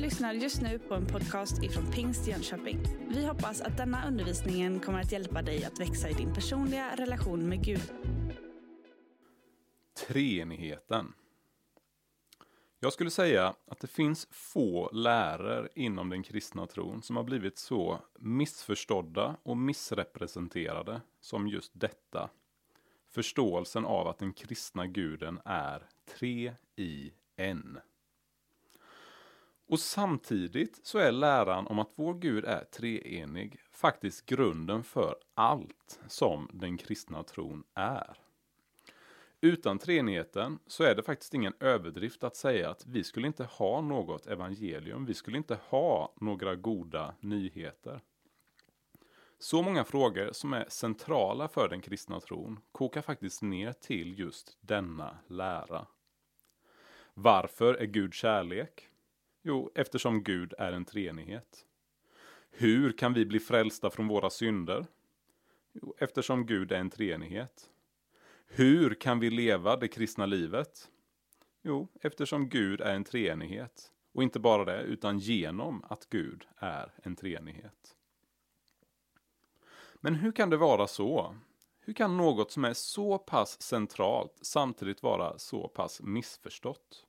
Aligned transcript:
lyssnar 0.00 0.32
just 0.32 0.62
nu 0.62 0.78
på 0.78 0.94
en 0.94 1.06
podcast 1.06 1.62
ifrån 1.62 1.92
Pingst 1.92 2.26
Jönköping. 2.26 2.80
Vi 3.08 3.26
hoppas 3.26 3.60
att 3.60 3.76
denna 3.76 4.08
undervisning 4.08 4.80
kommer 4.80 5.00
att 5.00 5.12
hjälpa 5.12 5.42
dig 5.42 5.64
att 5.64 5.80
växa 5.80 6.08
i 6.08 6.12
din 6.12 6.34
personliga 6.34 6.96
relation 6.96 7.48
med 7.48 7.64
Gud. 7.64 7.92
Treenigheten. 10.06 11.12
Jag 12.80 12.92
skulle 12.92 13.10
säga 13.10 13.54
att 13.66 13.80
det 13.80 13.86
finns 13.86 14.28
få 14.30 14.90
läror 14.92 15.68
inom 15.74 16.08
den 16.08 16.22
kristna 16.22 16.66
tron 16.66 17.02
som 17.02 17.16
har 17.16 17.24
blivit 17.24 17.58
så 17.58 18.00
missförstådda 18.18 19.36
och 19.42 19.56
missrepresenterade 19.56 21.00
som 21.20 21.48
just 21.48 21.72
detta. 21.74 22.30
Förståelsen 23.10 23.84
av 23.84 24.08
att 24.08 24.18
den 24.18 24.32
kristna 24.32 24.86
guden 24.86 25.40
är 25.44 25.88
tre 26.18 26.54
i 26.76 27.12
en. 27.36 27.78
Och 29.70 29.80
samtidigt 29.80 30.80
så 30.82 30.98
är 30.98 31.12
läran 31.12 31.66
om 31.66 31.78
att 31.78 31.92
vår 31.94 32.14
Gud 32.14 32.44
är 32.44 32.64
treenig 32.64 33.60
faktiskt 33.72 34.26
grunden 34.26 34.84
för 34.84 35.16
allt 35.34 36.00
som 36.08 36.50
den 36.52 36.78
kristna 36.78 37.22
tron 37.22 37.64
är. 37.74 38.18
Utan 39.40 39.78
treenigheten 39.78 40.58
så 40.66 40.84
är 40.84 40.94
det 40.94 41.02
faktiskt 41.02 41.34
ingen 41.34 41.52
överdrift 41.60 42.24
att 42.24 42.36
säga 42.36 42.70
att 42.70 42.86
vi 42.86 43.04
skulle 43.04 43.26
inte 43.26 43.44
ha 43.44 43.80
något 43.80 44.26
evangelium, 44.26 45.06
vi 45.06 45.14
skulle 45.14 45.36
inte 45.36 45.58
ha 45.68 46.14
några 46.20 46.54
goda 46.54 47.14
nyheter. 47.20 48.00
Så 49.38 49.62
många 49.62 49.84
frågor 49.84 50.32
som 50.32 50.52
är 50.52 50.64
centrala 50.68 51.48
för 51.48 51.68
den 51.68 51.80
kristna 51.80 52.20
tron 52.20 52.60
kokar 52.72 53.02
faktiskt 53.02 53.42
ner 53.42 53.72
till 53.72 54.18
just 54.18 54.58
denna 54.60 55.18
lära. 55.26 55.86
Varför 57.14 57.74
är 57.74 57.86
Gud 57.86 58.14
kärlek? 58.14 58.89
Jo, 59.42 59.70
eftersom 59.74 60.22
Gud 60.22 60.54
är 60.58 60.72
en 60.72 60.84
treenighet. 60.84 61.66
Hur 62.50 62.92
kan 62.92 63.14
vi 63.14 63.26
bli 63.26 63.40
frälsta 63.40 63.90
från 63.90 64.08
våra 64.08 64.30
synder? 64.30 64.86
Jo, 65.72 65.94
eftersom 65.98 66.46
Gud 66.46 66.72
är 66.72 66.78
en 66.78 66.90
treenighet. 66.90 67.70
Hur 68.46 68.94
kan 68.94 69.20
vi 69.20 69.30
leva 69.30 69.76
det 69.76 69.88
kristna 69.88 70.26
livet? 70.26 70.90
Jo, 71.62 71.88
eftersom 72.00 72.48
Gud 72.48 72.80
är 72.80 72.94
en 72.94 73.04
treenighet. 73.04 73.92
Och 74.12 74.22
inte 74.22 74.40
bara 74.40 74.64
det, 74.64 74.82
utan 74.82 75.18
genom 75.18 75.84
att 75.88 76.06
Gud 76.10 76.46
är 76.56 76.92
en 77.02 77.16
treenighet. 77.16 77.96
Men 79.94 80.14
hur 80.14 80.32
kan 80.32 80.50
det 80.50 80.56
vara 80.56 80.86
så? 80.86 81.36
Hur 81.80 81.92
kan 81.92 82.16
något 82.16 82.50
som 82.50 82.64
är 82.64 82.72
så 82.72 83.18
pass 83.18 83.62
centralt 83.62 84.38
samtidigt 84.40 85.02
vara 85.02 85.38
så 85.38 85.68
pass 85.68 86.00
missförstått? 86.02 87.06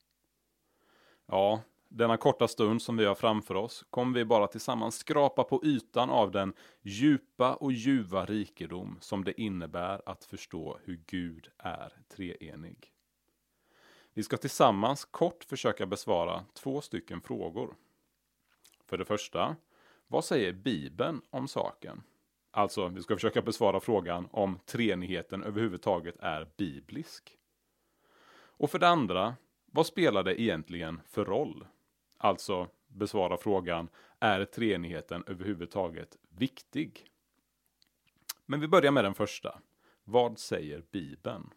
Ja, 1.25 1.61
denna 1.93 2.17
korta 2.17 2.47
stund 2.47 2.81
som 2.81 2.97
vi 2.97 3.05
har 3.05 3.15
framför 3.15 3.55
oss 3.55 3.85
kommer 3.89 4.19
vi 4.19 4.25
bara 4.25 4.47
tillsammans 4.47 4.95
skrapa 4.95 5.43
på 5.43 5.65
ytan 5.65 6.09
av 6.09 6.31
den 6.31 6.53
djupa 6.81 7.53
och 7.53 7.71
ljuva 7.71 8.25
rikedom 8.25 8.97
som 9.01 9.23
det 9.23 9.41
innebär 9.41 10.01
att 10.05 10.23
förstå 10.23 10.79
hur 10.83 11.01
Gud 11.07 11.49
är 11.57 11.93
treenig. 12.15 12.93
Vi 14.13 14.23
ska 14.23 14.37
tillsammans 14.37 15.05
kort 15.05 15.43
försöka 15.43 15.85
besvara 15.85 16.45
två 16.53 16.81
stycken 16.81 17.21
frågor. 17.21 17.75
För 18.85 18.97
det 18.97 19.05
första, 19.05 19.55
vad 20.07 20.25
säger 20.25 20.53
Bibeln 20.53 21.21
om 21.29 21.47
saken? 21.47 22.03
Alltså, 22.51 22.87
vi 22.87 23.01
ska 23.01 23.15
försöka 23.15 23.41
besvara 23.41 23.79
frågan 23.79 24.27
om 24.31 24.59
treenigheten 24.65 25.43
överhuvudtaget 25.43 26.17
är 26.19 26.47
biblisk. 26.57 27.37
Och 28.33 28.71
för 28.71 28.79
det 28.79 28.87
andra, 28.87 29.35
vad 29.65 29.85
spelar 29.85 30.23
det 30.23 30.41
egentligen 30.41 31.01
för 31.09 31.25
roll? 31.25 31.65
Alltså 32.23 32.67
besvara 32.87 33.37
frågan, 33.37 33.89
är 34.19 34.45
treenigheten 34.45 35.23
överhuvudtaget 35.27 36.17
viktig? 36.29 37.07
Men 38.45 38.59
vi 38.59 38.67
börjar 38.67 38.91
med 38.91 39.03
den 39.03 39.13
första. 39.13 39.59
Vad 40.03 40.39
säger 40.39 40.83
Bibeln? 40.91 41.49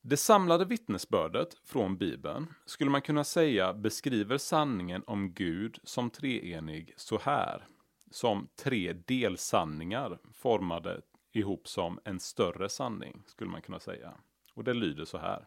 Det 0.00 0.16
samlade 0.16 0.64
vittnesbördet 0.64 1.54
från 1.64 1.96
Bibeln 1.96 2.54
skulle 2.66 2.90
man 2.90 3.02
kunna 3.02 3.24
säga 3.24 3.72
beskriver 3.74 4.38
sanningen 4.38 5.02
om 5.06 5.32
Gud 5.32 5.78
som 5.82 6.10
treenig 6.10 6.94
så 6.96 7.18
här. 7.18 7.66
Som 8.10 8.48
tre 8.56 8.92
delsanningar 8.92 10.18
formade 10.32 11.00
ihop 11.32 11.68
som 11.68 12.00
en 12.04 12.20
större 12.20 12.68
sanning, 12.68 13.22
skulle 13.26 13.50
man 13.50 13.62
kunna 13.62 13.80
säga. 13.80 14.14
Och 14.54 14.64
det 14.64 14.74
lyder 14.74 15.04
så 15.04 15.18
här. 15.18 15.46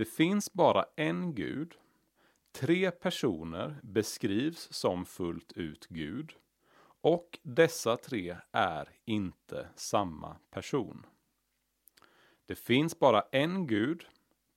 Det 0.00 0.06
finns 0.06 0.52
bara 0.52 0.84
en 0.96 1.34
Gud. 1.34 1.74
Tre 2.52 2.90
personer 2.90 3.80
beskrivs 3.82 4.72
som 4.72 5.06
fullt 5.06 5.52
ut 5.52 5.86
Gud. 5.86 6.32
Och 7.00 7.38
dessa 7.42 7.96
tre 7.96 8.36
är 8.52 8.88
inte 9.04 9.68
samma 9.74 10.36
person. 10.50 11.06
Det 12.46 12.54
finns 12.54 12.98
bara 12.98 13.22
en 13.32 13.66
Gud. 13.66 14.06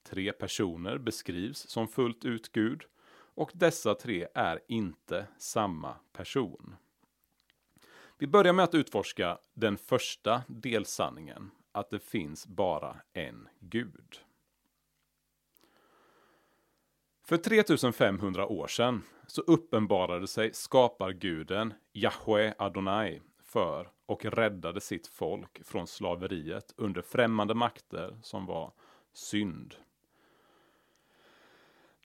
Tre 0.03 0.31
personer 0.31 0.97
beskrivs 0.97 1.69
som 1.69 1.87
fullt 1.87 2.25
ut 2.25 2.51
Gud. 2.51 2.83
Och 3.13 3.51
dessa 3.53 3.95
tre 3.95 4.27
är 4.33 4.59
inte 4.67 5.27
samma 5.37 5.95
person. 6.13 6.75
Vi 8.17 8.27
börjar 8.27 8.53
med 8.53 8.63
att 8.63 8.75
utforska 8.75 9.37
den 9.53 9.77
första 9.77 10.43
delsanningen, 10.47 11.51
att 11.71 11.89
det 11.89 11.99
finns 11.99 12.47
bara 12.47 13.01
en 13.13 13.47
Gud. 13.59 14.19
För 17.25 17.37
3500 17.37 18.47
år 18.47 18.67
sedan 18.67 19.03
så 19.27 19.41
uppenbarade 19.41 20.27
sig 20.27 20.53
skaparguden 20.53 21.73
Yahweh 21.93 22.53
Adonai 22.57 23.21
för 23.43 23.89
och 24.05 24.25
räddade 24.25 24.81
sitt 24.81 25.07
folk 25.07 25.65
från 25.65 25.87
slaveriet 25.87 26.73
under 26.77 27.01
främmande 27.01 27.53
makter 27.53 28.19
som 28.21 28.45
var 28.45 28.73
synd. 29.13 29.75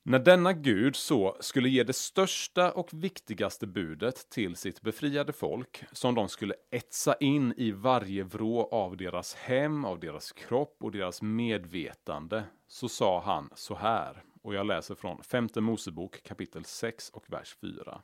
När 0.03 0.19
denna 0.19 0.53
gud 0.53 0.97
så 0.97 1.37
skulle 1.41 1.69
ge 1.69 1.85
det 1.85 1.93
största 1.93 2.73
och 2.73 2.89
viktigaste 2.93 3.67
budet 3.67 4.31
till 4.31 4.57
sitt 4.57 4.81
befriade 4.81 5.33
folk, 5.33 5.85
som 5.93 6.15
de 6.15 6.29
skulle 6.29 6.55
etsa 6.71 7.15
in 7.15 7.55
i 7.57 7.71
varje 7.71 8.23
vrå 8.23 8.69
av 8.69 8.97
deras 8.97 9.35
hem, 9.35 9.85
av 9.85 10.01
deras 10.01 10.33
kropp 10.33 10.77
och 10.81 10.93
deras 10.93 11.23
medvetande, 11.23 12.45
så 12.69 12.89
sa 12.89 13.21
han 13.21 13.51
så 13.55 13.75
här, 13.75 14.25
och 14.49 14.55
jag 14.55 14.67
läser 14.67 14.95
från 14.95 15.23
femte 15.23 15.61
Mosebok 15.61 16.23
kapitel 16.23 16.65
6 16.65 17.11
och 17.11 17.33
vers 17.33 17.57
4. 17.61 18.03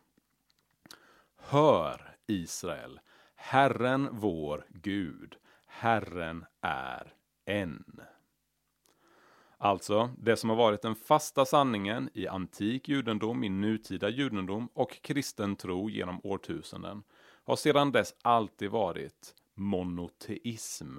Hör 1.37 2.17
Israel, 2.27 3.01
Herren 3.35 4.09
vår 4.13 4.67
Gud, 4.69 5.37
Herren 5.67 6.45
är 6.61 7.15
en. 7.45 8.01
Alltså, 9.59 10.11
det 10.19 10.37
som 10.37 10.51
har 10.51 10.57
varit 10.57 10.83
den 10.83 10.95
fasta 10.95 11.45
sanningen 11.45 12.11
i 12.15 12.29
antik 12.29 12.89
judendom, 12.89 13.45
i 13.45 13.49
nutida 13.49 14.09
judendom 14.09 14.69
och 14.75 15.03
kristen 15.03 15.57
tro 15.57 15.91
genom 15.91 16.21
årtusenden 16.25 17.03
har 17.45 17.57
sedan 17.57 17.93
dess 17.93 18.15
alltid 18.23 18.71
varit 18.71 19.35
monoteism. 19.55 20.99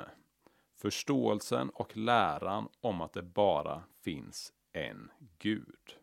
Förståelsen 0.78 1.70
och 1.70 1.98
läran 1.98 2.68
om 2.82 3.02
att 3.02 3.14
det 3.14 3.24
bara 3.24 3.84
finns 4.04 4.52
en 4.76 5.12
Gud. 5.40 5.98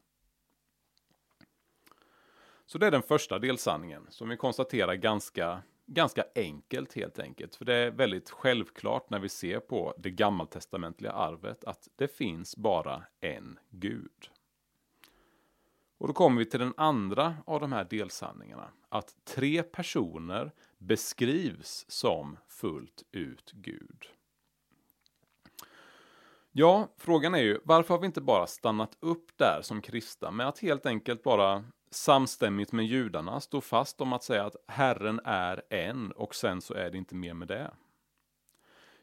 Så 2.66 2.78
det 2.78 2.86
är 2.86 2.90
den 2.90 3.02
första 3.02 3.38
delsanningen 3.38 4.06
som 4.08 4.28
vi 4.28 4.36
konstaterar 4.36 4.94
ganska, 4.94 5.62
ganska 5.86 6.24
enkelt 6.34 6.92
helt 6.92 7.18
enkelt. 7.18 7.54
För 7.54 7.64
det 7.64 7.74
är 7.74 7.90
väldigt 7.90 8.30
självklart 8.30 9.10
när 9.10 9.18
vi 9.18 9.28
ser 9.28 9.60
på 9.60 9.94
det 9.98 10.10
gammaltestamentliga 10.10 11.12
arvet 11.12 11.64
att 11.64 11.88
det 11.96 12.08
finns 12.08 12.56
bara 12.56 13.04
en 13.20 13.58
Gud. 13.70 14.30
Och 15.98 16.08
då 16.08 16.14
kommer 16.14 16.38
vi 16.38 16.46
till 16.46 16.60
den 16.60 16.74
andra 16.76 17.36
av 17.46 17.60
de 17.60 17.72
här 17.72 17.84
delsanningarna. 17.90 18.68
Att 18.88 19.24
tre 19.24 19.62
personer 19.62 20.52
beskrivs 20.78 21.84
som 21.88 22.38
fullt 22.48 23.02
ut 23.12 23.52
Gud. 23.52 24.06
Ja, 26.54 26.88
frågan 26.96 27.34
är 27.34 27.42
ju 27.42 27.58
varför 27.64 27.94
har 27.94 28.00
vi 28.00 28.06
inte 28.06 28.20
bara 28.20 28.46
stannat 28.46 28.96
upp 29.00 29.38
där 29.38 29.60
som 29.62 29.82
kristna 29.82 30.30
med 30.30 30.48
att 30.48 30.58
helt 30.58 30.86
enkelt 30.86 31.22
bara 31.22 31.64
samstämmigt 31.90 32.72
med 32.72 32.86
judarna 32.86 33.40
stå 33.40 33.60
fast 33.60 34.00
om 34.00 34.12
att 34.12 34.24
säga 34.24 34.44
att 34.44 34.56
Herren 34.66 35.20
är 35.24 35.62
en 35.70 36.12
och 36.12 36.34
sen 36.34 36.60
så 36.60 36.74
är 36.74 36.90
det 36.90 36.98
inte 36.98 37.14
mer 37.14 37.34
med 37.34 37.48
det. 37.48 37.70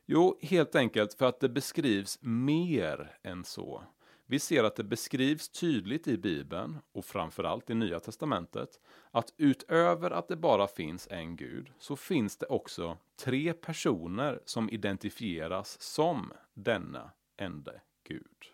Jo, 0.05 0.39
helt 0.41 0.75
enkelt 0.75 1.13
för 1.13 1.25
att 1.25 1.39
det 1.39 1.49
beskrivs 1.49 2.19
mer 2.21 3.17
än 3.23 3.43
så. 3.43 3.83
Vi 4.25 4.39
ser 4.39 4.63
att 4.63 4.75
det 4.75 4.83
beskrivs 4.83 5.49
tydligt 5.49 6.07
i 6.07 6.17
Bibeln 6.17 6.77
och 6.91 7.05
framförallt 7.05 7.69
i 7.69 7.75
Nya 7.75 7.99
Testamentet 7.99 8.79
att 9.11 9.33
utöver 9.37 10.11
att 10.11 10.27
det 10.27 10.35
bara 10.35 10.67
finns 10.67 11.07
en 11.11 11.35
Gud 11.35 11.71
så 11.79 11.95
finns 11.95 12.37
det 12.37 12.45
också 12.45 12.97
tre 13.19 13.53
personer 13.53 14.41
som 14.45 14.69
identifieras 14.69 15.81
som 15.81 16.33
denna 16.53 17.11
ende 17.41 17.81
Gud. 18.03 18.53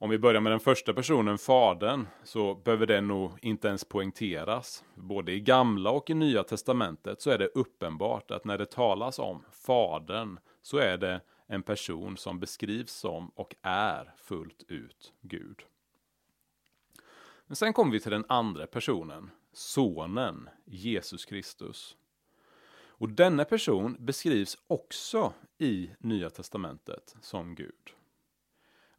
Om 0.00 0.10
vi 0.10 0.18
börjar 0.18 0.40
med 0.40 0.52
den 0.52 0.60
första 0.60 0.94
personen, 0.94 1.38
Fadern, 1.38 2.06
så 2.24 2.54
behöver 2.54 2.86
det 2.86 3.00
nog 3.00 3.32
inte 3.42 3.68
ens 3.68 3.84
poängteras. 3.84 4.84
Både 4.94 5.32
i 5.32 5.40
Gamla 5.40 5.90
och 5.90 6.10
i 6.10 6.14
Nya 6.14 6.42
Testamentet 6.42 7.20
så 7.20 7.30
är 7.30 7.38
det 7.38 7.46
uppenbart 7.46 8.30
att 8.30 8.44
när 8.44 8.58
det 8.58 8.70
talas 8.70 9.18
om 9.18 9.44
Fadern 9.50 10.38
så 10.62 10.78
är 10.78 10.98
det 10.98 11.20
en 11.46 11.62
person 11.62 12.16
som 12.16 12.40
beskrivs 12.40 12.92
som 12.92 13.28
och 13.28 13.54
är 13.62 14.14
fullt 14.16 14.64
ut 14.68 15.12
Gud. 15.20 15.62
Men 17.46 17.56
sen 17.56 17.72
kommer 17.72 17.92
vi 17.92 18.00
till 18.00 18.10
den 18.10 18.24
andra 18.28 18.66
personen, 18.66 19.30
Sonen, 19.52 20.48
Jesus 20.64 21.24
Kristus. 21.24 21.96
Och 22.98 23.08
denna 23.08 23.44
person 23.44 23.96
beskrivs 23.98 24.56
också 24.66 25.32
i 25.58 25.90
Nya 25.98 26.30
Testamentet 26.30 27.16
som 27.20 27.54
Gud. 27.54 27.94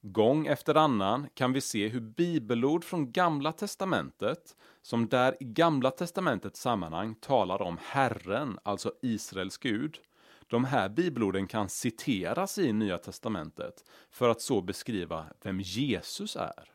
Gång 0.01 0.47
efter 0.47 0.75
annan 0.75 1.27
kan 1.33 1.53
vi 1.53 1.61
se 1.61 1.87
hur 1.87 1.99
bibelord 1.99 2.83
från 2.83 3.11
Gamla 3.11 3.51
Testamentet, 3.51 4.55
som 4.81 5.07
där 5.07 5.35
i 5.39 5.45
Gamla 5.45 5.91
Testamentets 5.91 6.61
sammanhang 6.61 7.15
talar 7.15 7.61
om 7.61 7.77
Herren, 7.81 8.59
alltså 8.63 8.93
Israels 9.01 9.57
Gud, 9.57 9.99
de 10.47 10.65
här 10.65 10.89
bibelorden 10.89 11.47
kan 11.47 11.69
citeras 11.69 12.57
i 12.57 12.73
Nya 12.73 12.97
Testamentet 12.97 13.83
för 14.11 14.29
att 14.29 14.41
så 14.41 14.61
beskriva 14.61 15.25
vem 15.43 15.59
Jesus 15.59 16.35
är. 16.35 16.71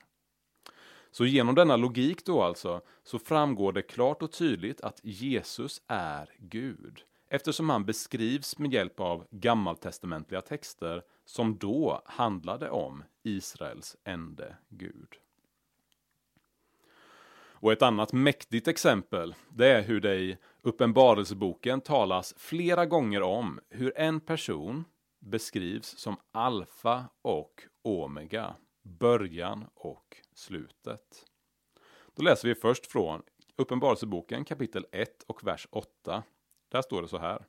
Så 1.11 1.27
genom 1.27 1.55
denna 1.55 1.77
logik 1.77 2.27
då 2.27 2.43
alltså, 2.43 2.81
så 3.05 3.19
framgår 3.19 3.73
det 3.73 3.83
klart 3.83 4.23
och 4.23 4.33
tydligt 4.33 4.81
att 4.81 5.01
Jesus 5.03 5.83
är 5.87 6.31
Gud 6.39 7.05
eftersom 7.35 7.71
han 7.71 7.85
beskrivs 7.85 8.59
med 8.59 8.73
hjälp 8.73 9.01
av 9.01 9.27
gammaltestamentliga 9.31 10.41
texter 10.41 11.03
som 11.25 11.59
då 11.59 12.03
handlade 12.05 12.71
om 12.71 13.05
Israels 13.23 13.97
ende 14.05 14.57
Gud. 14.69 15.09
Och 17.37 17.73
ett 17.73 17.83
annat 17.83 18.13
mäktigt 18.13 18.69
exempel, 18.69 19.35
det 19.49 19.67
är 19.67 19.83
hur 19.83 20.01
det 20.01 20.15
i 20.15 20.39
Uppenbarelseboken 20.63 21.81
talas 21.81 22.35
flera 22.37 22.87
gånger 22.87 23.23
om 23.23 23.61
hur 23.71 23.99
en 23.99 24.21
person 24.21 24.85
beskrivs 25.19 25.99
som 25.99 26.17
alfa 26.33 27.05
och 27.23 27.63
omega, 27.83 28.57
början 28.83 29.65
och 29.75 30.17
slutet. 30.35 31.27
Då 32.15 32.23
läser 32.23 32.49
vi 32.49 32.55
först 32.55 32.87
från 32.87 33.23
Uppenbarelseboken 33.57 34.45
kapitel 34.45 34.87
1 34.93 35.23
och 35.27 35.47
vers 35.47 35.69
8. 35.71 36.23
Där 36.75 36.83
står 36.83 37.03
det 37.03 37.09
så 37.09 37.19
här. 37.19 37.45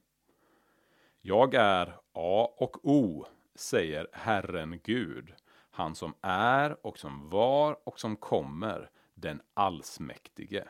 Jag 1.22 1.54
är 1.54 1.88
A 2.14 2.54
och 2.58 2.86
O, 2.86 3.26
säger 3.56 4.08
Herren 4.14 4.80
Gud, 4.84 5.34
han 5.72 5.96
som 5.96 6.14
är 6.22 6.86
och 6.86 6.98
som 6.98 7.30
var 7.30 7.78
och 7.84 8.00
som 8.00 8.16
kommer, 8.16 8.90
den 9.14 9.42
allsmäktige. 9.54 10.64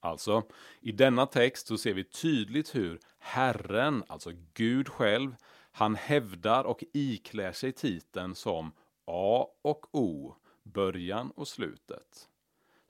Alltså, 0.00 0.42
i 0.80 0.92
denna 0.92 1.26
text 1.26 1.66
så 1.66 1.78
ser 1.78 1.94
vi 1.94 2.04
tydligt 2.04 2.74
hur 2.74 3.00
Herren, 3.18 4.04
alltså 4.06 4.30
Gud 4.54 4.88
själv, 4.88 5.36
han 5.72 5.94
hävdar 5.94 6.64
och 6.64 6.84
iklär 6.92 7.52
sig 7.52 7.72
titeln 7.72 8.34
som 8.34 8.72
A 9.06 9.46
och 9.62 9.94
O, 9.94 10.34
början 10.62 11.30
och 11.30 11.48
slutet. 11.48 12.28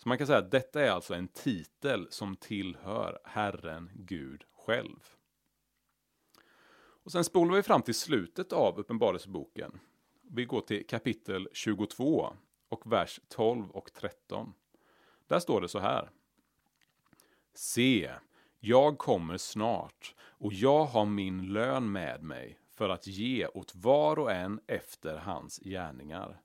Så 0.03 0.09
man 0.09 0.19
kan 0.19 0.27
säga 0.27 0.39
att 0.39 0.51
detta 0.51 0.83
är 0.83 0.91
alltså 0.91 1.15
en 1.15 1.29
titel 1.29 2.07
som 2.11 2.37
tillhör 2.37 3.19
Herren 3.25 3.91
Gud 3.95 4.45
själv. 4.53 4.99
Och 6.75 7.13
sen 7.13 7.25
spolar 7.25 7.55
vi 7.55 7.63
fram 7.63 7.83
till 7.83 7.95
slutet 7.95 8.53
av 8.53 8.79
Uppenbarelseboken. 8.79 9.81
Vi 10.23 10.45
går 10.45 10.61
till 10.61 10.87
kapitel 10.87 11.49
22 11.53 12.37
och 12.69 12.93
vers 12.93 13.21
12 13.29 13.71
och 13.71 13.93
13. 13.93 14.55
Där 15.27 15.39
står 15.39 15.61
det 15.61 15.69
så 15.69 15.79
här. 15.79 16.11
Se, 17.55 18.11
jag 18.61 18.99
kommer 18.99 19.37
snart 19.37 20.15
och 20.21 20.53
jag 20.53 20.85
har 20.85 21.05
min 21.07 21.53
lön 21.53 21.93
med 21.93 22.23
mig 22.23 22.59
för 22.71 22.89
att 22.89 23.07
ge 23.07 23.47
åt 23.47 23.75
var 23.75 24.19
och 24.19 24.33
en 24.33 24.61
efter 24.67 25.17
hans 25.17 25.59
gärningar. 25.59 26.41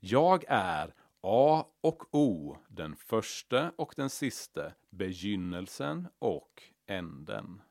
Jag 0.00 0.44
är 0.48 0.94
A 1.20 1.64
och 1.80 2.14
O, 2.14 2.56
den 2.68 2.96
första 2.96 3.72
och 3.76 3.94
den 3.96 4.10
siste, 4.10 4.74
begynnelsen 4.90 6.08
och 6.18 6.62
änden. 6.86 7.62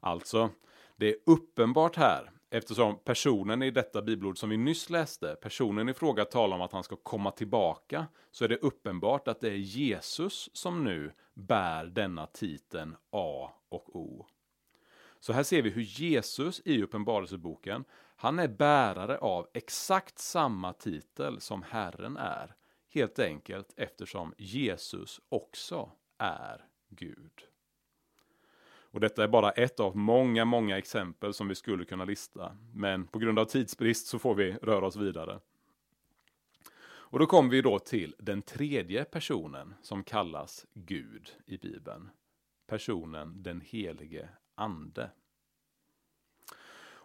Alltså, 0.00 0.50
det 0.96 1.08
är 1.08 1.16
uppenbart 1.26 1.96
här, 1.96 2.30
eftersom 2.50 2.98
personen 3.04 3.62
i 3.62 3.70
detta 3.70 4.02
bibelord 4.02 4.38
som 4.38 4.50
vi 4.50 4.56
nyss 4.56 4.90
läste, 4.90 5.36
personen 5.42 5.88
i 5.88 5.94
fråga 5.94 6.24
talar 6.24 6.56
om 6.56 6.62
att 6.62 6.72
han 6.72 6.84
ska 6.84 6.96
komma 6.96 7.30
tillbaka, 7.30 8.06
så 8.30 8.44
är 8.44 8.48
det 8.48 8.56
uppenbart 8.56 9.28
att 9.28 9.40
det 9.40 9.48
är 9.48 9.56
Jesus 9.56 10.50
som 10.52 10.84
nu 10.84 11.12
bär 11.34 11.84
denna 11.84 12.26
titeln 12.26 12.96
A 13.10 13.50
och 13.68 13.96
O. 13.96 14.26
Så 15.20 15.32
här 15.32 15.42
ser 15.42 15.62
vi 15.62 15.70
hur 15.70 15.82
Jesus 15.82 16.62
i 16.64 16.82
Uppenbarelseboken, 16.82 17.84
han 18.16 18.38
är 18.38 18.48
bärare 18.48 19.18
av 19.18 19.48
exakt 19.54 20.18
samma 20.18 20.72
titel 20.72 21.40
som 21.40 21.62
Herren 21.62 22.16
är. 22.16 22.54
Helt 22.90 23.18
enkelt 23.18 23.74
eftersom 23.76 24.34
Jesus 24.38 25.20
också 25.28 25.90
är 26.18 26.64
Gud. 26.88 27.32
Och 28.94 29.00
detta 29.00 29.24
är 29.24 29.28
bara 29.28 29.50
ett 29.50 29.80
av 29.80 29.96
många, 29.96 30.44
många 30.44 30.78
exempel 30.78 31.34
som 31.34 31.48
vi 31.48 31.54
skulle 31.54 31.84
kunna 31.84 32.04
lista. 32.04 32.56
Men 32.74 33.06
på 33.06 33.18
grund 33.18 33.38
av 33.38 33.44
tidsbrist 33.44 34.06
så 34.06 34.18
får 34.18 34.34
vi 34.34 34.52
röra 34.52 34.86
oss 34.86 34.96
vidare. 34.96 35.40
Och 37.14 37.18
då 37.18 37.26
kommer 37.26 37.50
vi 37.50 37.62
då 37.62 37.78
till 37.78 38.14
den 38.18 38.42
tredje 38.42 39.04
personen 39.04 39.74
som 39.82 40.04
kallas 40.04 40.66
Gud 40.74 41.30
i 41.46 41.56
Bibeln. 41.56 42.10
Personen 42.66 43.42
den 43.42 43.60
helige 43.60 44.28
ande. 44.54 45.10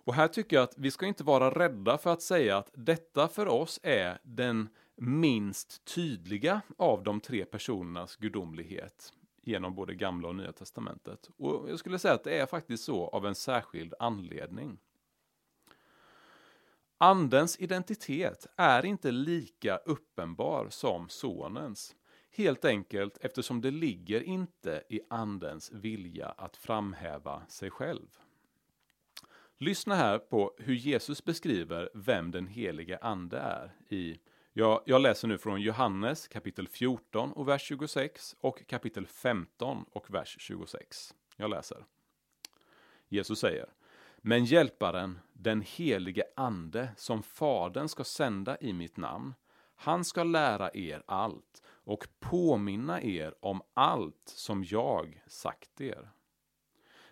Och 0.10 0.16
här 0.16 0.28
tycker 0.28 0.56
jag 0.56 0.64
att 0.64 0.78
vi 0.78 0.92
ska 0.92 1.06
inte 1.06 1.24
vara 1.24 1.50
rädda 1.50 1.98
för 1.98 2.14
att 2.14 2.22
säga 2.22 2.58
att 2.58 2.72
detta 2.74 3.28
för 3.28 3.48
oss 3.48 3.80
är 3.84 4.20
den 4.24 4.70
minst 4.96 5.86
tydliga 5.86 6.62
av 6.78 7.04
de 7.04 7.20
tre 7.20 7.46
personernas 7.46 8.16
gudomlighet 8.16 9.14
genom 9.42 9.76
både 9.76 9.96
gamla 9.96 10.28
och 10.28 10.36
nya 10.36 10.52
testamentet. 10.52 11.30
Och 11.38 11.70
jag 11.70 11.80
skulle 11.80 12.00
säga 12.00 12.14
att 12.14 12.24
det 12.24 12.40
är 12.40 12.46
faktiskt 12.46 12.84
så 12.84 13.08
av 13.08 13.26
en 13.26 13.36
särskild 13.36 13.94
anledning. 14.00 14.80
Andens 16.98 17.60
identitet 17.60 18.48
är 18.56 18.86
inte 18.86 19.12
lika 19.12 19.78
uppenbar 19.78 20.68
som 20.70 21.10
sonens. 21.10 21.96
Helt 22.32 22.66
enkelt 22.66 23.18
eftersom 23.22 23.62
det 23.62 23.72
ligger 23.72 24.22
inte 24.22 24.84
i 24.90 25.02
andens 25.10 25.72
vilja 25.72 26.28
att 26.28 26.58
framhäva 26.58 27.42
sig 27.48 27.70
själv. 27.70 28.08
Lyssna 29.62 29.96
här 29.96 30.20
på 30.20 30.54
hur 30.58 30.74
Jesus 30.74 31.24
beskriver 31.26 31.90
vem 31.94 32.32
den 32.32 32.48
helige 32.48 32.98
ande 32.98 33.38
är 33.38 33.76
i 33.90 34.20
jag, 34.54 34.82
jag, 34.86 35.02
läser 35.02 35.28
nu 35.28 35.38
från 35.38 35.62
Johannes 35.62 36.28
kapitel 36.28 36.68
14 36.68 37.32
och 37.32 37.48
vers 37.48 37.62
26 37.62 38.36
och 38.40 38.68
kapitel 38.68 39.08
15 39.08 39.86
och 39.92 40.14
vers 40.14 40.36
26. 40.40 41.16
Jag 41.36 41.50
läser. 41.50 41.86
Jesus 43.08 43.40
säger 43.40 43.66
Men 44.18 44.46
hjälparen, 44.46 45.20
den 45.34 45.62
helige 45.62 46.24
ande 46.36 46.90
som 46.98 47.24
Fadern 47.24 47.88
ska 47.88 48.04
sända 48.04 48.58
i 48.62 48.74
mitt 48.74 48.98
namn, 48.98 49.34
han 49.76 50.06
ska 50.06 50.24
lära 50.24 50.72
er 50.74 51.04
allt 51.06 51.64
och 51.68 52.08
påminna 52.20 53.02
er 53.02 53.36
om 53.40 53.62
allt 53.74 54.24
som 54.26 54.64
jag 54.64 55.24
sagt 55.28 55.82
er. 55.82 56.10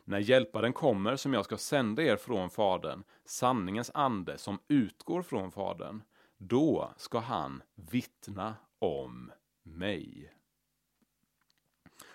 När 0.10 0.20
hjälparen 0.20 0.74
kommer 0.74 1.16
som 1.16 1.34
jag 1.34 1.46
ska 1.46 1.58
sända 1.58 2.04
er 2.04 2.18
från 2.18 2.50
Fadern, 2.50 3.04
sanningens 3.26 3.92
ande 3.94 4.38
som 4.38 4.60
utgår 4.68 5.22
från 5.22 5.52
Fadern, 5.52 6.04
då 6.38 6.94
ska 6.98 7.20
han 7.20 7.64
vittna 7.76 8.56
om 8.80 9.32
mig. 9.64 10.34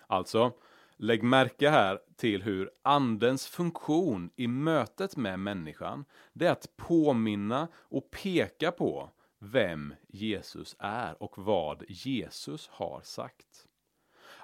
Alltså, 0.07 0.53
lägg 0.97 1.23
märke 1.23 1.71
här 1.71 2.01
till 2.17 2.43
hur 2.43 2.71
andens 2.83 3.47
funktion 3.47 4.31
i 4.37 4.47
mötet 4.47 5.17
med 5.17 5.39
människan, 5.39 6.05
det 6.33 6.47
är 6.47 6.53
att 6.53 6.77
påminna 6.77 7.69
och 7.75 8.11
peka 8.11 8.73
på 8.73 9.11
vem 9.39 9.95
Jesus 10.09 10.77
är 10.79 11.23
och 11.23 11.39
vad 11.39 11.85
Jesus 11.89 12.69
har 12.69 13.01
sagt. 13.01 13.67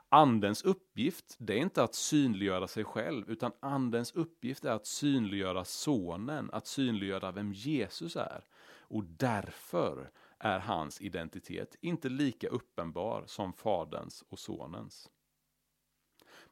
Andens 0.09 0.63
uppgift, 0.63 1.37
det 1.39 1.53
är 1.53 1.59
inte 1.59 1.83
att 1.83 1.95
synliggöra 1.95 2.69
sig 2.69 2.85
själv, 2.85 3.31
utan 3.31 3.53
andens 3.61 4.13
uppgift 4.13 4.65
är 4.65 4.71
att 4.71 4.87
synliggöra 4.87 5.65
sonen, 5.65 6.51
att 6.53 6.67
synliggöra 6.67 7.33
vem 7.33 7.53
Jesus 7.53 8.17
är. 8.17 8.45
Och 8.81 9.05
därför 9.05 10.11
är 10.39 10.59
hans 10.59 11.01
identitet 11.01 11.77
inte 11.81 12.09
lika 12.09 12.49
uppenbar 12.49 13.25
som 13.27 13.53
faderns 13.53 14.25
och 14.29 14.39
sonens. 14.39 15.11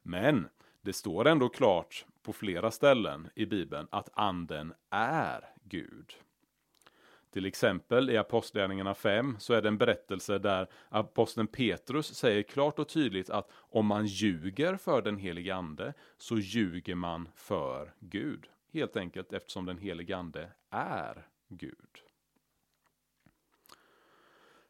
Men 0.01 0.47
det 0.81 0.93
står 0.93 1.27
ändå 1.27 1.49
klart 1.49 2.05
på 2.21 2.33
flera 2.33 2.71
ställen 2.71 3.29
i 3.35 3.45
Bibeln 3.45 3.87
att 3.91 4.09
anden 4.13 4.73
är 4.89 5.53
Gud. 5.63 6.13
Till 7.37 7.45
exempel 7.45 8.09
i 8.09 8.17
Apostlagärningarna 8.17 8.93
5 8.93 9.35
så 9.39 9.53
är 9.53 9.61
det 9.61 9.67
en 9.67 9.77
berättelse 9.77 10.37
där 10.37 10.67
aposteln 10.89 11.47
Petrus 11.47 12.15
säger 12.15 12.43
klart 12.43 12.79
och 12.79 12.89
tydligt 12.89 13.29
att 13.29 13.51
om 13.53 13.85
man 13.85 14.05
ljuger 14.05 14.77
för 14.77 15.01
den 15.01 15.17
helige 15.17 15.55
ande 15.55 15.93
så 16.17 16.37
ljuger 16.37 16.95
man 16.95 17.29
för 17.35 17.93
Gud. 17.99 18.47
Helt 18.73 18.97
enkelt 18.97 19.33
eftersom 19.33 19.65
den 19.65 19.77
helige 19.77 20.17
ande 20.17 20.51
är 20.69 21.27
Gud. 21.49 22.01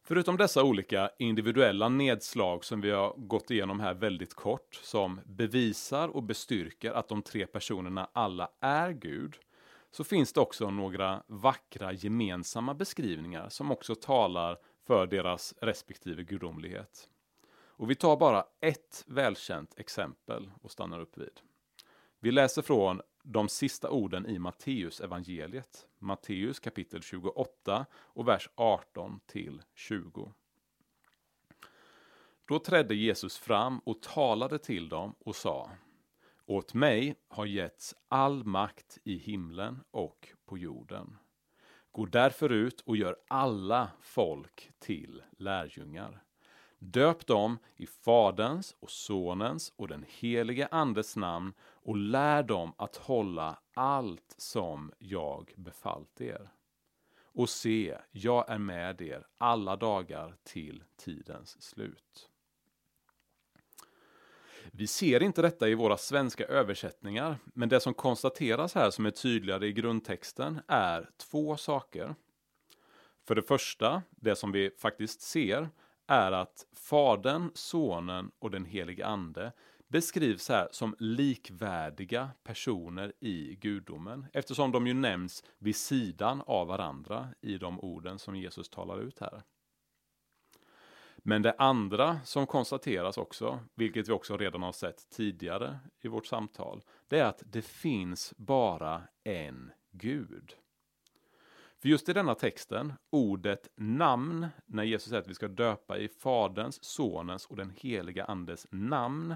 Förutom 0.04 0.38
dessa 0.38 0.64
olika 0.64 1.10
individuella 1.20 1.90
nedslag 1.90 2.66
som 2.66 2.82
vi 2.82 2.92
har 2.92 3.14
gått 3.18 3.52
igenom 3.52 3.80
här 3.80 3.94
väldigt 3.94 4.34
kort, 4.34 4.76
som 4.76 5.20
bevisar 5.26 6.08
och 6.08 6.24
bestyrker 6.24 6.92
att 6.92 7.08
de 7.08 7.22
tre 7.22 7.46
personerna 7.46 8.10
alla 8.14 8.50
är 8.60 8.92
Gud, 8.92 9.36
så 9.98 10.04
finns 10.04 10.34
det 10.34 10.40
också 10.40 10.70
några 10.70 11.24
vackra 11.28 11.94
gemensamma 11.94 12.74
beskrivningar 12.74 13.50
som 13.50 13.72
också 13.72 13.96
talar 13.96 14.58
för 14.88 15.08
deras 15.08 15.54
respektive 15.62 16.24
gudomlighet. 16.24 17.10
Och 17.52 17.90
vi 17.90 17.96
tar 17.96 18.18
bara 18.18 18.46
ett 18.60 19.04
välkänt 19.08 19.80
exempel 19.80 20.52
och 20.62 20.72
stannar 20.72 21.00
upp 21.00 21.18
vid. 21.18 21.40
Vi 22.20 22.32
läser 22.32 22.62
från 22.62 23.02
de 23.24 23.50
sista 23.50 23.90
orden 23.90 24.26
i 24.26 24.40
Matteus 24.40 25.02
evangeliet. 25.02 25.88
Matteus 26.00 26.60
kapitel 26.60 27.02
28 27.02 27.86
och 27.94 28.28
vers 28.28 28.50
18 28.56 29.20
till 29.26 29.62
20. 29.74 30.34
Då 32.48 32.60
trädde 32.60 32.96
Jesus 32.96 33.38
fram 33.38 33.80
och 33.80 34.02
talade 34.02 34.60
till 34.60 34.90
dem 34.90 35.16
och 35.20 35.36
sa 35.36 35.72
åt 36.50 36.74
mig 36.74 37.16
har 37.28 37.46
getts 37.46 37.96
all 38.08 38.44
makt 38.44 38.98
i 39.04 39.18
himlen 39.18 39.80
och 39.92 40.28
på 40.46 40.58
jorden. 40.58 41.18
Gå 41.92 42.06
därför 42.06 42.52
ut 42.52 42.82
och 42.82 42.98
gör 42.98 43.18
alla 43.28 43.92
folk 44.02 44.72
till 44.80 45.24
lärjungar. 45.38 46.24
Döp 46.80 47.28
dem 47.28 47.58
i 47.76 47.88
Faderns 47.88 48.76
och 48.80 48.92
Sonens 48.92 49.74
och 49.76 49.88
den 49.88 50.06
helige 50.08 50.68
Andes 50.72 51.16
namn 51.16 51.54
och 51.62 51.98
lär 51.98 52.44
dem 52.44 52.74
att 52.78 52.96
hålla 52.96 53.60
allt 53.74 54.36
som 54.38 54.92
jag 55.00 55.54
befallt 55.58 56.22
er. 56.22 56.50
Och 57.22 57.50
se, 57.50 57.98
jag 58.12 58.50
är 58.50 58.58
med 58.58 59.02
er 59.02 59.28
alla 59.38 59.76
dagar 59.76 60.36
till 60.44 60.84
tidens 60.98 61.62
slut. 61.62 62.30
Vi 64.78 64.88
ser 64.88 65.24
inte 65.24 65.42
detta 65.42 65.70
i 65.70 65.76
våra 65.76 65.98
svenska 65.98 66.46
översättningar, 66.46 67.38
men 67.54 67.70
det 67.70 67.80
som 67.80 67.94
konstateras 67.94 68.76
här 68.76 68.90
som 68.90 69.06
är 69.06 69.12
tydligare 69.12 69.68
i 69.68 69.74
grundtexten 69.74 70.60
är 70.68 71.10
två 71.18 71.58
saker. 71.58 72.16
För 73.28 73.36
det 73.36 73.42
första, 73.42 74.04
det 74.10 74.36
som 74.36 74.52
vi 74.52 74.72
faktiskt 74.78 75.22
ser, 75.22 75.70
är 76.08 76.32
att 76.32 76.66
Fadern, 76.74 77.52
Sonen 77.54 78.32
och 78.40 78.52
den 78.52 78.66
helige 78.66 79.06
Ande 79.06 79.52
beskrivs 79.88 80.50
här 80.50 80.68
som 80.72 80.96
likvärdiga 81.00 82.30
personer 82.44 83.14
i 83.20 83.56
gudomen 83.56 84.26
eftersom 84.34 84.72
de 84.72 84.88
ju 84.88 84.94
nämns 84.94 85.44
vid 85.60 85.76
sidan 85.76 86.44
av 86.46 86.68
varandra 86.68 87.28
i 87.42 87.58
de 87.58 87.80
orden 87.80 88.20
som 88.20 88.36
Jesus 88.36 88.70
talar 88.70 89.00
ut 89.02 89.20
här. 89.20 89.44
Men 91.30 91.42
det 91.42 91.56
andra 91.58 92.20
som 92.24 92.48
konstateras 92.48 93.18
också, 93.18 93.60
vilket 93.76 94.10
vi 94.10 94.12
också 94.12 94.38
redan 94.38 94.64
har 94.64 94.72
sett 94.72 95.10
tidigare 95.10 95.80
i 96.02 96.08
vårt 96.08 96.26
samtal, 96.26 96.82
det 97.08 97.20
är 97.20 97.26
att 97.26 97.44
det 97.46 97.62
finns 97.62 98.34
bara 98.38 99.02
en 99.24 99.72
Gud. 99.92 100.54
För 101.82 101.90
just 101.90 102.10
i 102.10 102.14
denna 102.14 102.36
texten, 102.36 102.94
ordet 103.10 103.70
namn, 103.76 104.48
när 104.66 104.84
Jesus 104.84 105.10
säger 105.10 105.22
att 105.22 105.28
vi 105.28 105.34
ska 105.34 105.48
döpa 105.48 105.98
i 105.98 106.08
Faderns, 106.08 106.84
Sonens 106.84 107.46
och 107.46 107.56
den 107.56 107.74
heliga 107.78 108.26
Andes 108.26 108.68
namn. 108.72 109.36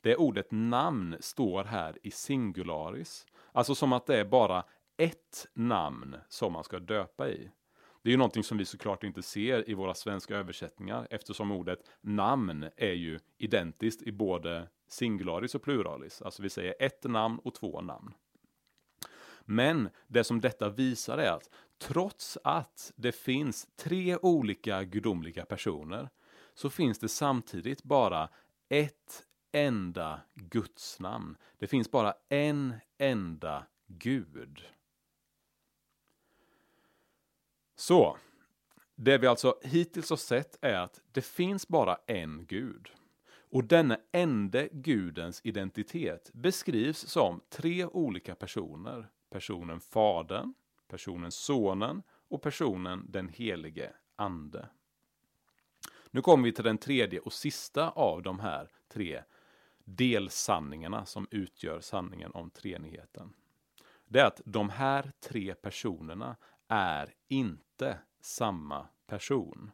Det 0.00 0.16
ordet 0.16 0.50
namn 0.50 1.16
står 1.20 1.64
här 1.64 1.98
i 2.02 2.10
singularis. 2.10 3.26
Alltså 3.52 3.74
som 3.74 3.92
att 3.92 4.06
det 4.06 4.20
är 4.20 4.24
bara 4.24 4.64
ett 4.96 5.46
namn 5.54 6.16
som 6.28 6.52
man 6.52 6.64
ska 6.64 6.78
döpa 6.78 7.28
i. 7.28 7.50
Det 8.04 8.10
är 8.10 8.12
ju 8.12 8.16
någonting 8.16 8.44
som 8.44 8.58
vi 8.58 8.64
såklart 8.64 9.04
inte 9.04 9.22
ser 9.22 9.70
i 9.70 9.74
våra 9.74 9.94
svenska 9.94 10.36
översättningar 10.36 11.06
eftersom 11.10 11.50
ordet 11.50 11.78
namn 12.00 12.68
är 12.76 12.92
ju 12.92 13.20
identiskt 13.38 14.02
i 14.02 14.12
både 14.12 14.68
singularis 14.88 15.54
och 15.54 15.62
pluralis. 15.62 16.22
Alltså 16.22 16.42
vi 16.42 16.50
säger 16.50 16.74
ett 16.80 17.04
namn 17.04 17.38
och 17.38 17.54
två 17.54 17.80
namn. 17.80 18.14
Men 19.44 19.88
det 20.06 20.24
som 20.24 20.40
detta 20.40 20.68
visar 20.68 21.18
är 21.18 21.30
att 21.30 21.50
trots 21.78 22.38
att 22.44 22.92
det 22.96 23.12
finns 23.12 23.68
tre 23.76 24.16
olika 24.16 24.84
gudomliga 24.84 25.44
personer 25.44 26.08
så 26.54 26.70
finns 26.70 26.98
det 26.98 27.08
samtidigt 27.08 27.82
bara 27.82 28.28
ett 28.68 29.22
enda 29.52 30.20
gudsnamn. 30.34 31.36
Det 31.58 31.66
finns 31.66 31.90
bara 31.90 32.14
en 32.28 32.74
enda 32.98 33.66
Gud. 33.86 34.62
Så, 37.76 38.16
det 38.94 39.18
vi 39.18 39.26
alltså 39.26 39.58
hittills 39.62 40.10
har 40.10 40.16
sett 40.16 40.58
är 40.60 40.74
att 40.74 41.00
det 41.12 41.22
finns 41.22 41.68
bara 41.68 41.98
en 42.06 42.46
Gud. 42.46 42.90
Och 43.50 43.64
denna 43.64 43.98
ende 44.12 44.68
Gudens 44.72 45.40
identitet 45.44 46.30
beskrivs 46.32 46.98
som 46.98 47.40
tre 47.50 47.86
olika 47.86 48.34
personer 48.34 49.08
personen 49.34 49.80
Fadern, 49.80 50.54
personen 50.88 51.32
Sonen 51.32 52.02
och 52.28 52.42
personen 52.42 53.06
den 53.08 53.28
helige 53.28 53.92
Ande. 54.16 54.68
Nu 56.10 56.22
kommer 56.22 56.44
vi 56.44 56.52
till 56.52 56.64
den 56.64 56.78
tredje 56.78 57.20
och 57.20 57.32
sista 57.32 57.90
av 57.90 58.22
de 58.22 58.40
här 58.40 58.70
tre 58.88 59.22
delsanningarna 59.84 61.06
som 61.06 61.26
utgör 61.30 61.80
sanningen 61.80 62.30
om 62.32 62.50
treenigheten. 62.50 63.34
Det 64.08 64.20
är 64.20 64.26
att 64.26 64.40
de 64.44 64.70
här 64.70 65.12
tre 65.20 65.54
personerna 65.54 66.36
är 66.68 67.14
inte 67.28 67.98
samma 68.20 68.88
person. 69.06 69.70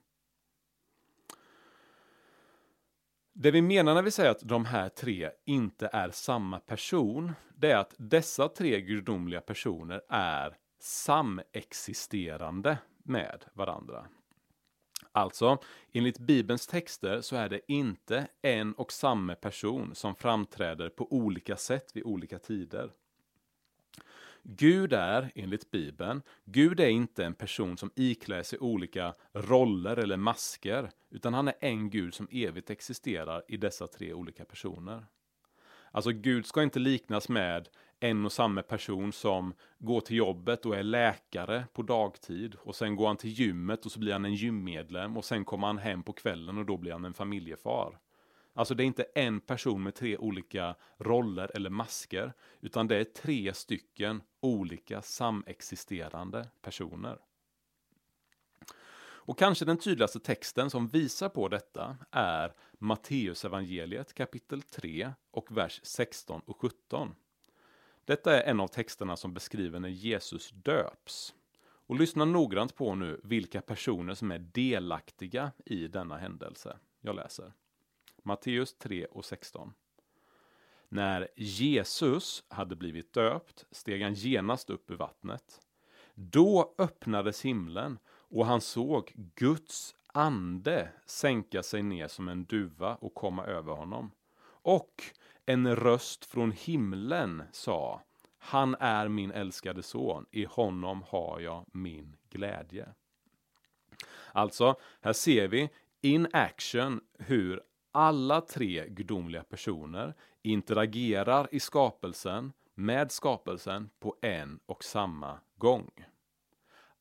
Det 3.33 3.51
vi 3.51 3.63
menar 3.63 3.95
när 3.95 4.03
vi 4.03 4.11
säger 4.11 4.31
att 4.31 4.41
de 4.41 4.65
här 4.65 4.89
tre 4.89 5.31
inte 5.45 5.91
är 5.93 6.11
samma 6.11 6.61
person, 6.61 7.33
det 7.57 7.71
är 7.71 7.77
att 7.77 7.95
dessa 7.99 8.49
tre 8.49 8.81
gudomliga 8.81 9.41
personer 9.41 10.03
är 10.09 10.57
samexisterande 10.81 12.79
med 13.05 13.45
varandra. 13.53 14.07
Alltså, 15.13 15.59
enligt 15.93 16.19
Bibelns 16.19 16.67
texter 16.67 17.21
så 17.21 17.37
är 17.37 17.49
det 17.49 17.61
inte 17.73 18.29
en 18.43 18.75
och 18.75 18.93
samma 18.93 19.35
person 19.35 19.95
som 19.95 20.15
framträder 20.15 20.89
på 20.89 21.13
olika 21.13 21.57
sätt 21.57 21.91
vid 21.97 22.05
olika 22.05 22.39
tider. 22.39 22.93
Gud 24.43 24.93
är, 24.93 25.33
enligt 25.35 25.71
Bibeln, 25.71 26.23
Gud 26.45 26.81
är 26.81 26.89
inte 26.89 27.25
en 27.25 27.35
person 27.35 27.77
som 27.77 27.91
iklär 27.97 28.43
sig 28.43 28.59
olika 28.59 29.15
roller 29.33 29.97
eller 29.97 30.17
masker, 30.17 30.91
utan 31.11 31.35
han 31.35 31.49
är 31.49 31.55
en 31.61 31.91
Gud 31.91 32.15
som 32.15 32.29
evigt 32.31 32.71
existerar 32.71 33.43
i 33.49 33.57
dessa 33.57 33.87
tre 33.87 34.13
olika 34.13 34.45
personer. 34.45 35.07
Alltså 35.93 36.11
Gud 36.11 36.47
ska 36.47 36.63
inte 36.63 36.79
liknas 36.79 37.29
med 37.29 37.69
en 38.01 38.25
och 38.25 38.33
samma 38.33 38.63
person 38.63 39.13
som 39.13 39.55
går 39.79 40.01
till 40.01 40.17
jobbet 40.17 40.67
och 40.67 40.77
är 40.77 40.83
läkare 40.83 41.65
på 41.73 41.83
dagtid 41.83 42.55
och 42.55 42.77
sen 42.77 42.97
går 42.97 43.07
han 43.07 43.17
till 43.17 43.31
gymmet 43.31 43.87
och 43.87 43.93
så 43.93 44.01
blir 44.01 44.13
han 44.13 44.25
en 44.25 44.35
gymmedlem 44.35 45.17
och 45.17 45.25
sen 45.25 45.45
kommer 45.45 45.67
han 45.67 45.79
hem 45.79 46.03
på 46.03 46.13
kvällen 46.13 46.59
och 46.59 46.67
då 46.67 46.77
blir 46.77 46.93
han 46.93 47.05
en 47.05 47.15
familjefar. 47.15 47.99
Alltså 48.61 48.75
det 48.75 48.85
är 48.85 48.87
inte 48.87 49.07
en 49.15 49.41
person 49.41 49.83
med 49.83 49.95
tre 49.95 50.17
olika 50.17 50.75
roller 50.99 51.51
eller 51.55 51.71
masker, 51.71 52.33
utan 52.61 52.89
det 52.89 52.97
är 52.97 53.05
tre 53.05 53.55
stycken 53.55 54.23
olika 54.41 55.03
samexisterande 55.03 56.49
personer. 56.63 57.19
Och 59.03 59.39
kanske 59.39 59.65
den 59.65 59.79
tydligaste 59.79 60.21
texten 60.21 60.71
som 60.71 60.89
visar 60.89 61.29
på 61.29 61.49
detta 61.49 61.97
är 62.11 62.55
Matteus 62.79 63.45
evangeliet 63.45 64.15
kapitel 64.15 64.63
3 64.63 65.13
och 65.31 65.57
vers 65.57 65.81
16 65.83 66.41
och 66.45 66.61
17. 66.61 67.15
Detta 68.05 68.43
är 68.43 68.51
en 68.51 68.61
av 68.61 68.69
texterna 68.69 69.17
som 69.17 69.35
beskriver 69.35 69.81
när 69.81 69.89
Jesus 69.89 70.51
döps. 70.51 71.35
Och 71.63 71.97
lyssna 71.97 72.25
noggrant 72.25 72.75
på 72.75 72.95
nu 72.95 73.21
vilka 73.25 73.61
personer 73.61 74.15
som 74.15 74.31
är 74.31 74.39
delaktiga 74.39 75.53
i 75.67 75.89
denna 75.89 76.17
händelse. 76.17 76.79
Jag 77.01 77.17
läser. 77.17 77.53
Matteus 78.25 78.79
3 78.79 79.05
och 79.05 79.25
16. 79.25 79.75
När 80.89 81.29
Jesus 81.37 82.45
hade 82.49 82.77
blivit 82.77 83.13
döpt 83.13 83.65
steg 83.71 84.03
han 84.03 84.15
genast 84.15 84.71
upp 84.71 84.91
ur 84.91 84.97
vattnet. 84.97 85.61
Då 86.15 86.75
öppnades 86.79 87.45
himlen 87.45 87.99
och 88.07 88.47
han 88.47 88.61
såg 88.61 89.13
Guds 89.35 89.95
ande 90.07 90.93
sänka 91.07 91.63
sig 91.63 91.83
ner 91.83 92.09
som 92.09 92.29
en 92.29 92.45
duva 92.45 92.95
och 92.95 93.15
komma 93.15 93.47
över 93.47 93.73
honom. 93.73 94.11
Och 94.63 95.05
en 95.47 95.77
röst 95.77 96.25
från 96.25 96.53
himlen 96.53 97.43
sa 97.53 98.03
Han 98.39 98.77
är 98.81 99.09
min 99.09 99.31
älskade 99.31 99.83
son, 99.83 100.27
i 100.31 100.45
honom 100.45 101.03
har 101.09 101.41
jag 101.41 101.65
min 101.73 102.17
glädje. 102.31 102.89
Alltså, 104.33 104.75
här 105.01 105.13
ser 105.13 105.49
vi 105.49 105.71
in 106.01 106.29
action 106.33 107.01
hur 107.19 107.63
alla 107.93 108.41
tre 108.41 108.89
gudomliga 108.89 109.43
personer 109.43 110.15
interagerar 110.43 111.49
i 111.53 111.61
skapelsen 111.61 112.53
med 112.75 113.13
skapelsen 113.13 113.91
på 113.99 114.17
en 114.23 114.61
och 114.67 114.85
samma 114.85 115.39
gång. 115.57 115.91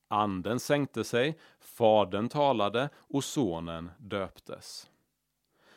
Anden 0.07 0.59
sänkte 0.59 1.03
sig, 1.03 1.39
Fadern 1.59 2.29
talade 2.29 2.89
och 2.95 3.23
Sonen 3.23 3.91
döptes. 3.97 4.89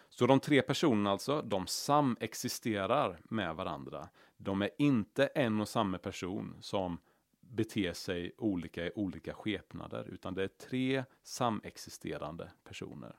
Så 0.09 0.27
de 0.27 0.41
tre 0.41 0.63
personerna 0.63 1.11
alltså, 1.11 1.43
de 1.43 1.67
samexisterar 1.67 3.21
med 3.25 3.55
varandra. 3.55 4.09
De 4.37 4.63
är 4.63 4.71
inte 4.79 5.27
en 5.27 5.61
och 5.61 5.69
samma 5.69 5.99
person 5.99 6.57
som 6.61 6.99
beter 7.41 7.93
sig 7.93 8.33
olika 8.39 8.87
i 8.87 8.93
olika 8.95 9.35
skepnader, 9.35 10.05
utan 10.05 10.35
det 10.35 10.43
är 10.43 10.49
tre 10.49 11.05
samexisterande 11.23 12.51
personer. 12.65 13.17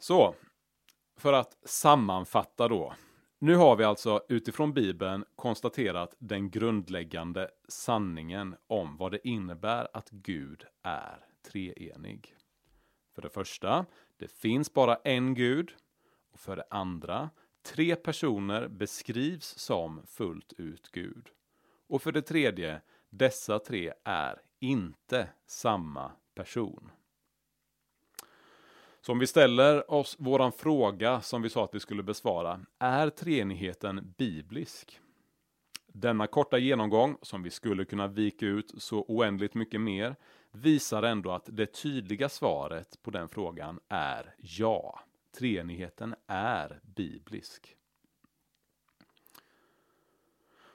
Så, 0.00 0.34
för 1.16 1.32
att 1.32 1.56
sammanfatta 1.64 2.68
då. 2.68 2.94
Nu 3.38 3.56
har 3.56 3.76
vi 3.76 3.84
alltså 3.84 4.22
utifrån 4.28 4.72
Bibeln 4.72 5.24
konstaterat 5.36 6.14
den 6.18 6.50
grundläggande 6.50 7.50
sanningen 7.68 8.56
om 8.66 8.96
vad 8.96 9.12
det 9.12 9.28
innebär 9.28 9.88
att 9.92 10.10
Gud 10.10 10.64
är 10.82 11.24
treenig. 11.42 12.34
För 13.14 13.22
det 13.22 13.30
första, 13.30 13.86
det 14.16 14.28
finns 14.28 14.74
bara 14.74 14.96
en 14.96 15.34
Gud. 15.34 15.72
Och 16.32 16.40
för 16.40 16.56
det 16.56 16.64
andra, 16.70 17.30
tre 17.62 17.96
personer 17.96 18.68
beskrivs 18.68 19.58
som 19.58 20.06
fullt 20.06 20.52
ut 20.52 20.90
Gud. 20.92 21.28
Och 21.88 22.02
för 22.02 22.12
det 22.12 22.22
tredje, 22.22 22.80
dessa 23.10 23.58
tre 23.58 23.92
är 24.04 24.42
inte 24.58 25.28
samma 25.46 26.12
person. 26.34 26.90
Så 29.00 29.12
om 29.12 29.18
vi 29.18 29.26
ställer 29.26 29.90
oss 29.90 30.16
våran 30.18 30.52
fråga 30.52 31.20
som 31.20 31.42
vi 31.42 31.50
sa 31.50 31.64
att 31.64 31.74
vi 31.74 31.80
skulle 31.80 32.02
besvara, 32.02 32.60
är 32.78 33.10
treenigheten 33.10 34.14
biblisk? 34.18 35.00
Denna 35.86 36.26
korta 36.26 36.58
genomgång, 36.58 37.16
som 37.22 37.42
vi 37.42 37.50
skulle 37.50 37.84
kunna 37.84 38.06
vika 38.06 38.46
ut 38.46 38.74
så 38.78 39.04
oändligt 39.08 39.54
mycket 39.54 39.80
mer, 39.80 40.16
visar 40.50 41.02
ändå 41.02 41.32
att 41.32 41.48
det 41.52 41.66
tydliga 41.66 42.28
svaret 42.28 43.02
på 43.02 43.10
den 43.10 43.28
frågan 43.28 43.80
är 43.88 44.34
ja. 44.38 45.00
Treenigheten 45.38 46.14
är 46.26 46.80
biblisk. 46.82 47.76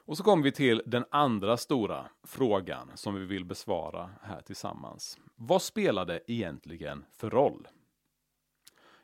Och 0.07 0.17
så 0.17 0.23
kommer 0.23 0.43
vi 0.43 0.51
till 0.51 0.81
den 0.85 1.05
andra 1.11 1.57
stora 1.57 2.09
frågan 2.23 2.91
som 2.95 3.15
vi 3.15 3.25
vill 3.25 3.45
besvara 3.45 4.09
här 4.21 4.41
tillsammans. 4.41 5.19
Vad 5.35 5.61
spelar 5.61 6.05
det 6.05 6.31
egentligen 6.31 7.05
för 7.11 7.29
roll? 7.29 7.67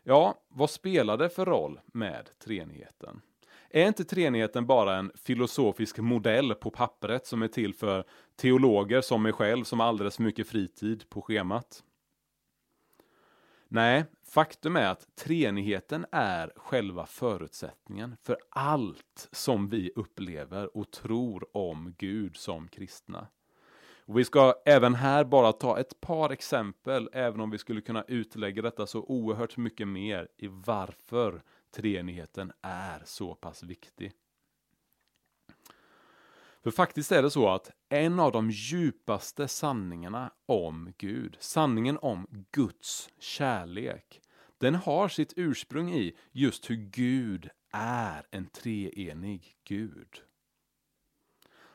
Ja, 0.03 0.41
vad 0.47 0.69
spelar 0.69 1.17
det 1.17 1.29
för 1.29 1.45
roll 1.45 1.79
med 1.85 2.29
treenigheten? 2.39 3.21
Är 3.69 3.87
inte 3.87 4.03
treenigheten 4.03 4.65
bara 4.65 4.95
en 4.95 5.11
filosofisk 5.15 5.97
modell 5.97 6.55
på 6.55 6.69
pappret 6.69 7.27
som 7.27 7.41
är 7.41 7.47
till 7.47 7.73
för 7.73 8.05
teologer 8.35 9.01
som 9.01 9.23
mig 9.23 9.33
själv 9.33 9.63
som 9.63 9.79
har 9.79 9.87
alldeles 9.87 10.15
för 10.15 10.23
mycket 10.23 10.47
fritid 10.47 11.09
på 11.09 11.21
schemat? 11.21 11.83
Nej, 13.67 14.05
faktum 14.27 14.75
är 14.75 14.87
att 14.87 15.15
treenigheten 15.15 16.05
är 16.11 16.53
själva 16.55 17.05
förutsättningen 17.05 18.17
för 18.21 18.37
allt 18.49 19.29
som 19.31 19.69
vi 19.69 19.91
upplever 19.95 20.77
och 20.77 20.91
tror 20.91 21.57
om 21.57 21.95
Gud 21.97 22.37
som 22.37 22.67
kristna. 22.67 23.27
Och 24.05 24.17
vi 24.19 24.25
ska 24.25 24.53
även 24.65 24.95
här 24.95 25.23
bara 25.23 25.53
ta 25.53 25.79
ett 25.79 26.01
par 26.01 26.29
exempel, 26.29 27.09
även 27.13 27.39
om 27.39 27.49
vi 27.49 27.57
skulle 27.57 27.81
kunna 27.81 28.03
utlägga 28.07 28.61
detta 28.61 28.87
så 28.87 29.03
oerhört 29.03 29.57
mycket 29.57 29.87
mer 29.87 30.27
i 30.37 30.47
varför 30.47 31.43
treenigheten 31.75 32.51
är 32.61 33.01
så 33.05 33.35
pass 33.35 33.63
viktig. 33.63 34.11
För 36.63 36.71
faktiskt 36.71 37.11
är 37.11 37.21
det 37.21 37.31
så 37.31 37.49
att 37.49 37.71
en 37.89 38.19
av 38.19 38.31
de 38.31 38.49
djupaste 38.49 39.47
sanningarna 39.47 40.31
om 40.45 40.93
Gud, 40.97 41.37
sanningen 41.39 41.97
om 41.97 42.27
Guds 42.51 43.09
kärlek, 43.19 44.21
den 44.57 44.75
har 44.75 45.07
sitt 45.07 45.33
ursprung 45.35 45.93
i 45.93 46.17
just 46.31 46.69
hur 46.69 46.75
Gud 46.75 47.49
är 47.71 48.27
en 48.31 48.45
treenig 48.45 49.57
Gud. 49.63 50.21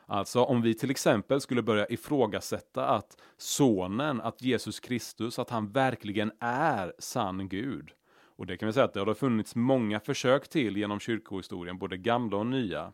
Alltså 0.09 0.43
om 0.43 0.61
vi 0.61 0.73
till 0.73 0.91
exempel 0.91 1.41
skulle 1.41 1.61
börja 1.61 1.87
ifrågasätta 1.87 2.87
att 2.87 3.17
sonen, 3.37 4.21
att 4.21 4.41
Jesus 4.41 4.79
Kristus, 4.79 5.39
att 5.39 5.49
han 5.49 5.71
verkligen 5.71 6.31
är 6.39 6.93
sann 6.99 7.49
Gud. 7.49 7.91
Och 8.09 8.45
det 8.45 8.57
kan 8.57 8.67
vi 8.67 8.73
säga 8.73 8.85
att 8.85 8.93
det 8.93 8.99
har 8.99 9.13
funnits 9.13 9.55
många 9.55 9.99
försök 9.99 10.49
till 10.49 10.77
genom 10.77 10.99
kyrkohistorien, 10.99 11.77
både 11.77 11.97
gamla 11.97 12.37
och 12.37 12.45
nya. 12.45 12.91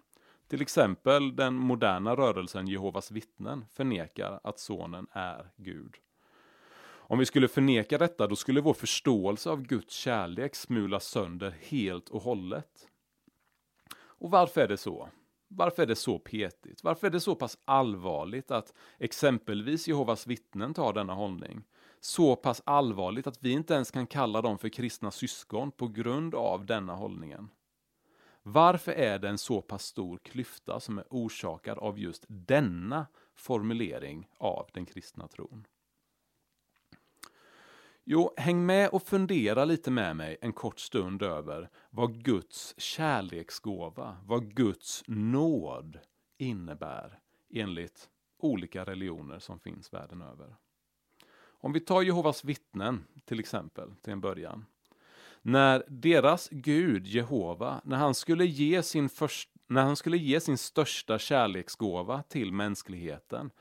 Till 0.47 0.61
exempel 0.61 1.35
den 1.35 1.53
moderna 1.53 2.15
rörelsen 2.15 2.67
Jehovas 2.67 3.11
vittnen 3.11 3.65
förnekar 3.73 4.39
att 4.43 4.59
sonen 4.59 5.07
är 5.11 5.51
Gud. 5.57 5.95
Om 6.85 7.19
vi 7.19 7.25
skulle 7.25 7.47
förneka 7.47 7.97
detta, 7.97 8.27
då 8.27 8.35
skulle 8.35 8.61
vår 8.61 8.73
förståelse 8.73 9.49
av 9.49 9.61
Guds 9.61 9.95
kärlek 9.95 10.55
smulas 10.55 11.05
sönder 11.05 11.55
helt 11.59 12.09
och 12.09 12.21
hållet. 12.21 12.87
Och 13.95 14.31
varför 14.31 14.61
är 14.61 14.67
det 14.67 14.77
så? 14.77 15.09
Varför 15.55 15.83
är 15.83 15.87
det 15.87 15.95
så 15.95 16.19
petigt? 16.19 16.83
Varför 16.83 17.07
är 17.07 17.11
det 17.11 17.19
så 17.19 17.35
pass 17.35 17.57
allvarligt 17.65 18.51
att 18.51 18.73
exempelvis 18.99 19.87
Jehovas 19.87 20.27
vittnen 20.27 20.73
tar 20.73 20.93
denna 20.93 21.13
hållning? 21.13 21.63
Så 21.99 22.35
pass 22.35 22.61
allvarligt 22.65 23.27
att 23.27 23.43
vi 23.43 23.51
inte 23.51 23.73
ens 23.73 23.91
kan 23.91 24.07
kalla 24.07 24.41
dem 24.41 24.57
för 24.57 24.69
kristna 24.69 25.11
syskon 25.11 25.71
på 25.71 25.87
grund 25.87 26.35
av 26.35 26.65
denna 26.65 26.95
hållningen. 26.95 27.49
Varför 28.43 28.91
är 28.91 29.19
det 29.19 29.29
en 29.29 29.37
så 29.37 29.61
pass 29.61 29.83
stor 29.83 30.17
klyfta 30.17 30.79
som 30.79 30.97
är 30.97 31.05
orsakad 31.09 31.77
av 31.77 31.99
just 31.99 32.25
denna 32.27 33.07
formulering 33.35 34.27
av 34.37 34.69
den 34.73 34.85
kristna 34.85 35.27
tron? 35.27 35.67
Jo, 38.05 38.33
häng 38.37 38.65
med 38.65 38.89
och 38.89 39.03
fundera 39.03 39.65
lite 39.65 39.91
med 39.91 40.15
mig 40.15 40.37
en 40.41 40.53
kort 40.53 40.79
stund 40.79 41.23
över 41.23 41.69
vad 41.89 42.23
Guds 42.23 42.75
kärleksgåva, 42.77 44.17
vad 44.25 44.55
Guds 44.55 45.03
nåd 45.07 45.99
innebär 46.37 47.19
enligt 47.53 48.09
olika 48.39 48.83
religioner 48.85 49.39
som 49.39 49.59
finns 49.59 49.93
världen 49.93 50.21
över. 50.21 50.55
Om 51.45 51.73
vi 51.73 51.79
tar 51.79 52.01
Jehovas 52.01 52.43
vittnen 52.43 53.05
till 53.25 53.39
exempel 53.39 53.91
till 54.01 54.13
en 54.13 54.21
början. 54.21 54.65
När 55.41 55.83
deras 55.87 56.49
Gud 56.51 57.07
Jehova, 57.07 57.81
när 57.83 57.97
han 57.97 58.15
skulle 58.15 58.45
ge 58.45 58.83
sin, 58.83 59.09
först, 59.09 59.49
när 59.67 59.83
han 59.83 59.95
skulle 59.95 60.17
ge 60.17 60.39
sin 60.39 60.57
största 60.57 61.19
kärleksgåva 61.19 62.23
till 62.23 62.51
mänskligheten, 62.51 63.51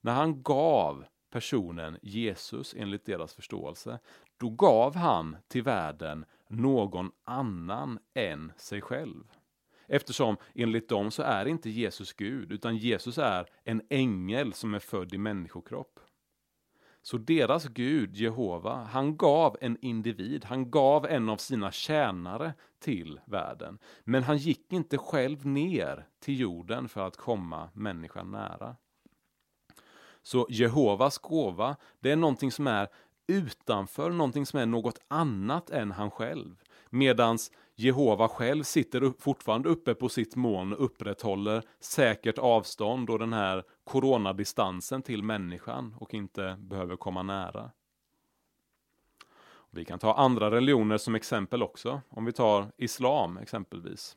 när 0.00 0.12
han 0.12 0.42
gav 0.42 1.04
personen 1.32 1.98
Jesus 2.02 2.74
enligt 2.78 3.04
deras 3.04 3.34
förståelse, 3.34 3.98
då 4.36 4.50
gav 4.50 4.96
han 4.96 5.36
till 5.48 5.62
världen 5.62 6.24
någon 6.48 7.10
annan 7.24 7.98
än 8.14 8.52
sig 8.56 8.80
själv. 8.80 9.24
Eftersom 9.86 10.36
enligt 10.54 10.88
dem 10.88 11.10
så 11.10 11.22
är 11.22 11.46
inte 11.46 11.70
Jesus 11.70 12.12
Gud, 12.12 12.52
utan 12.52 12.76
Jesus 12.76 13.18
är 13.18 13.46
en 13.64 13.82
ängel 13.90 14.52
som 14.52 14.74
är 14.74 14.78
född 14.78 15.14
i 15.14 15.18
människokropp. 15.18 16.00
Så 17.02 17.18
deras 17.18 17.68
Gud, 17.68 18.16
Jehova, 18.16 18.74
han 18.84 19.16
gav 19.16 19.56
en 19.60 19.76
individ, 19.80 20.44
han 20.44 20.70
gav 20.70 21.06
en 21.06 21.28
av 21.28 21.36
sina 21.36 21.72
tjänare 21.72 22.54
till 22.78 23.20
världen. 23.24 23.78
Men 24.04 24.22
han 24.22 24.36
gick 24.36 24.72
inte 24.72 24.98
själv 24.98 25.46
ner 25.46 26.06
till 26.20 26.40
jorden 26.40 26.88
för 26.88 27.06
att 27.06 27.16
komma 27.16 27.70
människan 27.74 28.30
nära. 28.30 28.76
Så 30.22 30.46
Jehovas 30.50 31.18
gåva, 31.18 31.76
det 32.00 32.10
är 32.10 32.16
någonting 32.16 32.52
som 32.52 32.66
är 32.66 32.88
utanför, 33.26 34.10
någonting 34.10 34.46
som 34.46 34.58
är 34.58 34.66
något 34.66 34.98
annat 35.08 35.70
än 35.70 35.90
han 35.90 36.10
själv. 36.10 36.56
Medans 36.90 37.50
Jehova 37.74 38.28
själv 38.28 38.62
sitter 38.62 39.12
fortfarande 39.18 39.68
uppe 39.68 39.94
på 39.94 40.08
sitt 40.08 40.36
moln 40.36 40.72
och 40.72 40.84
upprätthåller 40.84 41.62
säkert 41.80 42.38
avstånd 42.38 43.10
och 43.10 43.18
den 43.18 43.32
här 43.32 43.64
coronadistansen 43.84 45.02
till 45.02 45.22
människan 45.22 45.94
och 45.98 46.14
inte 46.14 46.56
behöver 46.60 46.96
komma 46.96 47.22
nära. 47.22 47.70
Vi 49.70 49.84
kan 49.84 49.98
ta 49.98 50.14
andra 50.14 50.50
religioner 50.50 50.98
som 50.98 51.14
exempel 51.14 51.62
också. 51.62 52.00
Om 52.08 52.24
vi 52.24 52.32
tar 52.32 52.72
Islam 52.76 53.36
exempelvis. 53.36 54.16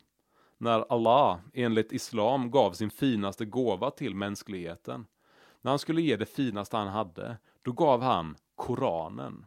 När 0.58 0.92
Allah 0.92 1.38
enligt 1.54 1.92
Islam 1.92 2.50
gav 2.50 2.72
sin 2.72 2.90
finaste 2.90 3.44
gåva 3.44 3.90
till 3.90 4.14
mänskligheten. 4.14 5.06
När 5.66 5.70
han 5.70 5.78
skulle 5.78 6.02
ge 6.02 6.16
det 6.16 6.26
finaste 6.26 6.76
han 6.76 6.88
hade, 6.88 7.36
då 7.62 7.72
gav 7.72 8.02
han 8.02 8.36
Koranen. 8.54 9.46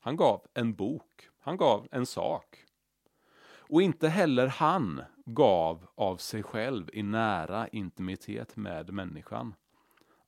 Han 0.00 0.16
gav 0.16 0.46
en 0.54 0.74
bok. 0.74 1.28
Han 1.38 1.56
gav 1.56 1.88
en 1.90 2.06
sak. 2.06 2.64
Och 3.42 3.82
inte 3.82 4.08
heller 4.08 4.46
han 4.46 5.02
gav 5.24 5.86
av 5.94 6.16
sig 6.16 6.42
själv 6.42 6.90
i 6.92 7.02
nära 7.02 7.68
intimitet 7.68 8.56
med 8.56 8.92
människan. 8.92 9.54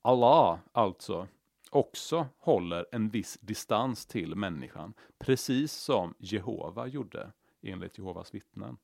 Allah, 0.03 0.59
alltså, 0.73 1.29
också 1.71 2.27
håller 2.39 2.87
en 2.93 3.09
viss 3.09 3.39
distans 3.41 4.07
till 4.07 4.35
människan, 4.35 4.95
precis 5.19 5.73
som 5.73 6.15
Jehova 6.19 6.87
gjorde 6.87 7.33
enligt 7.63 7.99
Jehovas 7.99 8.35
vittnen. 8.35 8.77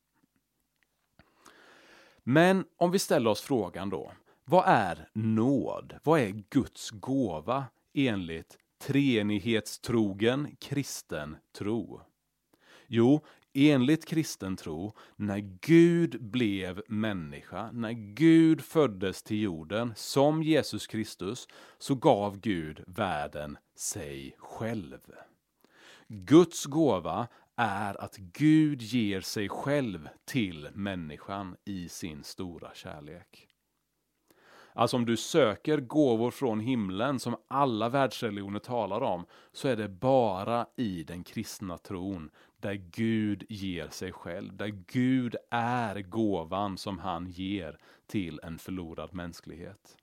Men 2.23 2.65
om 2.77 2.91
vi 2.91 2.99
ställer 2.99 3.31
oss 3.31 3.41
frågan 3.41 3.91
då, 3.91 4.13
vad 4.51 4.65
är 4.67 5.09
nåd? 5.13 5.99
Vad 6.03 6.21
är 6.21 6.43
Guds 6.51 6.91
gåva 6.91 7.65
enligt 7.95 8.59
treenighetstrogen 8.79 10.57
kristen 10.61 11.37
tro? 11.53 12.01
Jo, 12.87 13.25
enligt 13.55 14.07
kristen 14.07 14.57
tro, 14.57 14.97
när 15.17 15.39
Gud 15.61 16.23
blev 16.23 16.83
människa, 16.89 17.71
när 17.73 17.93
Gud 17.93 18.65
föddes 18.65 19.23
till 19.23 19.43
jorden 19.43 19.93
som 19.97 20.43
Jesus 20.43 20.87
Kristus, 20.87 21.49
så 21.79 21.95
gav 21.95 22.41
Gud 22.41 22.85
världen 22.87 23.59
sig 23.75 24.37
själv. 24.39 25.01
Guds 26.09 26.65
gåva 26.65 27.29
är 27.57 28.01
att 28.01 28.17
Gud 28.17 28.83
ger 28.83 29.21
sig 29.21 29.49
själv 29.49 30.09
till 30.25 30.69
människan 30.75 31.57
i 31.65 31.89
sin 31.89 32.25
stora 32.25 32.71
kärlek. 32.75 33.46
Alltså 34.77 34.97
om 34.97 35.07
du 35.07 35.17
söker 35.17 35.79
gåvor 35.81 36.31
från 36.31 36.61
himlen 36.61 37.19
som 37.19 37.37
alla 37.49 37.89
världsreligioner 37.89 38.59
talar 38.59 39.01
om, 39.01 39.27
så 39.53 39.69
är 39.69 39.77
det 39.77 39.89
bara 39.89 40.67
i 40.77 41.03
den 41.03 41.25
kristna 41.25 41.79
tron 41.79 42.31
där 42.61 42.75
Gud 42.75 43.45
ger 43.49 43.89
sig 43.89 44.13
själv, 44.13 44.57
där 44.57 44.85
Gud 44.87 45.37
är 45.51 46.01
gåvan 46.01 46.79
som 46.79 46.99
han 46.99 47.27
ger 47.27 47.79
till 48.07 48.41
en 48.43 48.59
förlorad 48.59 49.15
mänsklighet. 49.15 49.97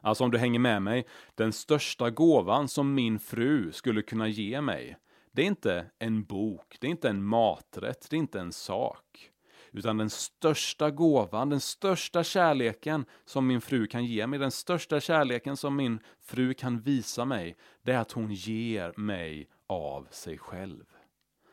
Alltså 0.00 0.24
om 0.24 0.30
du 0.30 0.38
hänger 0.38 0.58
med 0.58 0.82
mig, 0.82 1.06
den 1.34 1.52
största 1.52 2.10
gåvan 2.10 2.68
som 2.68 2.94
min 2.94 3.18
fru 3.18 3.72
skulle 3.72 4.02
kunna 4.02 4.28
ge 4.28 4.60
mig, 4.60 4.96
det 5.32 5.42
är 5.42 5.46
inte 5.46 5.86
en 5.98 6.24
bok, 6.24 6.76
det 6.80 6.86
är 6.86 6.90
inte 6.90 7.08
en 7.08 7.24
maträtt, 7.24 8.06
det 8.10 8.16
är 8.16 8.18
inte 8.18 8.40
en 8.40 8.52
sak. 8.52 9.31
Utan 9.72 9.96
den 9.96 10.10
största 10.10 10.90
gåvan, 10.90 11.48
den 11.48 11.60
största 11.60 12.24
kärleken 12.24 13.04
som 13.24 13.46
min 13.46 13.60
fru 13.60 13.86
kan 13.86 14.04
ge 14.04 14.26
mig, 14.26 14.38
den 14.38 14.50
största 14.50 15.00
kärleken 15.00 15.56
som 15.56 15.76
min 15.76 16.00
fru 16.20 16.54
kan 16.54 16.80
visa 16.80 17.24
mig, 17.24 17.56
det 17.82 17.92
är 17.92 17.98
att 17.98 18.12
hon 18.12 18.32
ger 18.32 18.92
mig 18.96 19.48
av 19.66 20.08
sig 20.10 20.38
själv. 20.38 20.84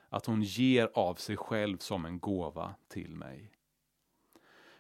Att 0.10 0.26
hon 0.26 0.42
ger 0.42 0.90
av 0.94 1.16
sig 1.16 1.38
själv 1.38 1.78
som 1.78 2.06
en 2.06 2.20
gåva 2.20 2.76
till 2.88 3.16
mig. 3.16 3.52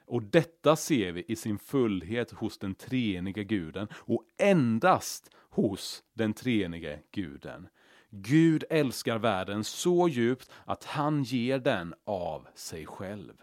Och 0.05 0.23
detta 0.23 0.75
ser 0.75 1.11
vi 1.11 1.25
i 1.27 1.35
sin 1.35 1.59
fullhet 1.59 2.31
hos 2.31 2.57
den 2.57 2.75
treeniga 2.75 3.43
guden 3.43 3.87
och 3.93 4.23
endast 4.37 5.29
hos 5.35 6.03
den 6.13 6.33
treenige 6.33 6.99
guden. 7.11 7.67
Gud 8.09 8.63
älskar 8.69 9.17
världen 9.17 9.63
så 9.63 10.07
djupt 10.07 10.51
att 10.65 10.83
han 10.83 11.23
ger 11.23 11.59
den 11.59 11.93
av 12.05 12.47
sig 12.55 12.85
själv. 12.85 13.33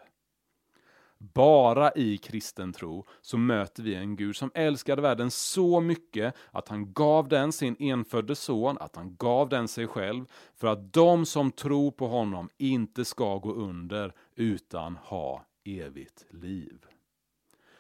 Bara 1.19 1.93
i 1.93 2.19
kristen 2.19 2.73
tro 2.73 3.07
så 3.21 3.39
möter 3.39 3.83
vi 3.83 3.95
en 3.95 4.17
Gud 4.17 4.37
som 4.37 4.51
älskade 4.55 5.03
världen 5.03 5.31
så 5.31 5.81
mycket 5.81 6.35
att 6.51 6.69
han 6.69 6.93
gav 6.93 7.29
den 7.29 7.53
sin 7.53 7.77
enfödde 7.79 8.35
son, 8.35 8.79
att 8.79 8.97
han 8.97 9.17
gav 9.17 9.49
den 9.49 9.69
sig 9.69 9.87
själv, 9.87 10.25
för 10.55 10.69
att 10.69 10.93
de 10.93 11.27
som 11.27 11.51
tror 11.51 11.91
på 11.91 12.09
honom 12.09 12.49
inte 12.57 13.05
ska 13.05 13.39
gå 13.39 13.53
under 13.53 14.13
utan 14.35 14.97
ha 14.97 15.45
evigt 15.65 16.25
liv. 16.31 16.79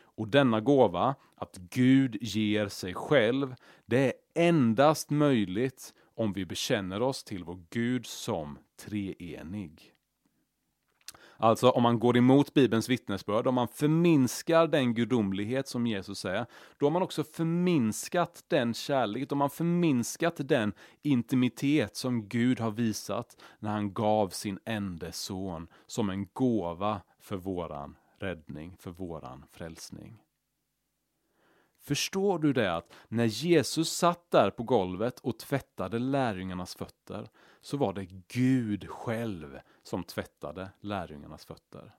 Och 0.00 0.28
denna 0.28 0.60
gåva, 0.60 1.14
att 1.34 1.56
Gud 1.56 2.16
ger 2.20 2.68
sig 2.68 2.94
själv, 2.94 3.54
det 3.86 4.06
är 4.06 4.12
endast 4.48 5.10
möjligt 5.10 5.94
om 6.16 6.32
vi 6.32 6.46
bekänner 6.46 7.02
oss 7.02 7.24
till 7.24 7.44
vår 7.44 7.64
Gud 7.70 8.06
som 8.06 8.58
treenig. 8.76 9.92
Alltså 11.38 11.70
om 11.70 11.82
man 11.82 11.98
går 11.98 12.16
emot 12.16 12.54
Bibelns 12.54 12.88
vittnesbörd, 12.88 13.46
om 13.46 13.54
man 13.54 13.68
förminskar 13.68 14.66
den 14.66 14.94
gudomlighet 14.94 15.68
som 15.68 15.86
Jesus 15.86 16.24
är, 16.24 16.46
då 16.78 16.86
har 16.86 16.90
man 16.90 17.02
också 17.02 17.24
förminskat 17.24 18.44
den 18.48 18.74
kärlek, 18.74 19.28
då 19.28 19.34
har 19.34 19.38
man 19.38 19.50
förminskat 19.50 20.34
den 20.38 20.72
intimitet 21.02 21.96
som 21.96 22.28
Gud 22.28 22.60
har 22.60 22.70
visat 22.70 23.36
när 23.58 23.70
han 23.70 23.92
gav 23.92 24.28
sin 24.28 24.58
enda 24.64 25.12
son 25.12 25.68
som 25.86 26.10
en 26.10 26.26
gåva 26.32 27.00
för 27.20 27.36
våran 27.36 27.96
räddning, 28.18 28.76
för 28.78 28.90
våran 28.90 29.44
frälsning. 29.52 30.22
Förstår 31.86 32.38
du 32.38 32.52
det 32.52 32.74
att 32.76 32.92
när 33.08 33.24
Jesus 33.24 33.92
satt 33.92 34.30
där 34.30 34.50
på 34.50 34.62
golvet 34.62 35.20
och 35.20 35.38
tvättade 35.38 35.98
lärjungarnas 35.98 36.74
fötter 36.74 37.28
så 37.60 37.76
var 37.76 37.92
det 37.92 38.04
Gud 38.28 38.88
själv 38.88 39.58
som 39.82 40.04
tvättade 40.04 40.70
lärjungarnas 40.80 41.44
fötter. 41.44 41.94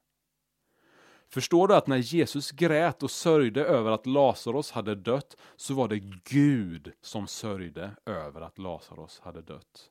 Förstår 1.30 1.68
du 1.68 1.76
att 1.76 1.88
när 1.88 1.98
Jesus 1.98 2.52
grät 2.52 3.04
och 3.04 3.12
sörjde 3.12 3.66
över 3.66 3.92
att 3.92 4.06
Lazarus 4.06 4.72
hade 4.72 4.96
dött 4.96 5.38
så 5.56 5.74
var 5.74 5.88
det 5.88 6.00
Gud 6.24 6.92
som 7.02 7.28
sörjde 7.28 7.92
över 8.06 8.42
att 8.42 8.58
Lazarus 8.58 9.20
hade 9.20 9.42
dött. 9.42 9.90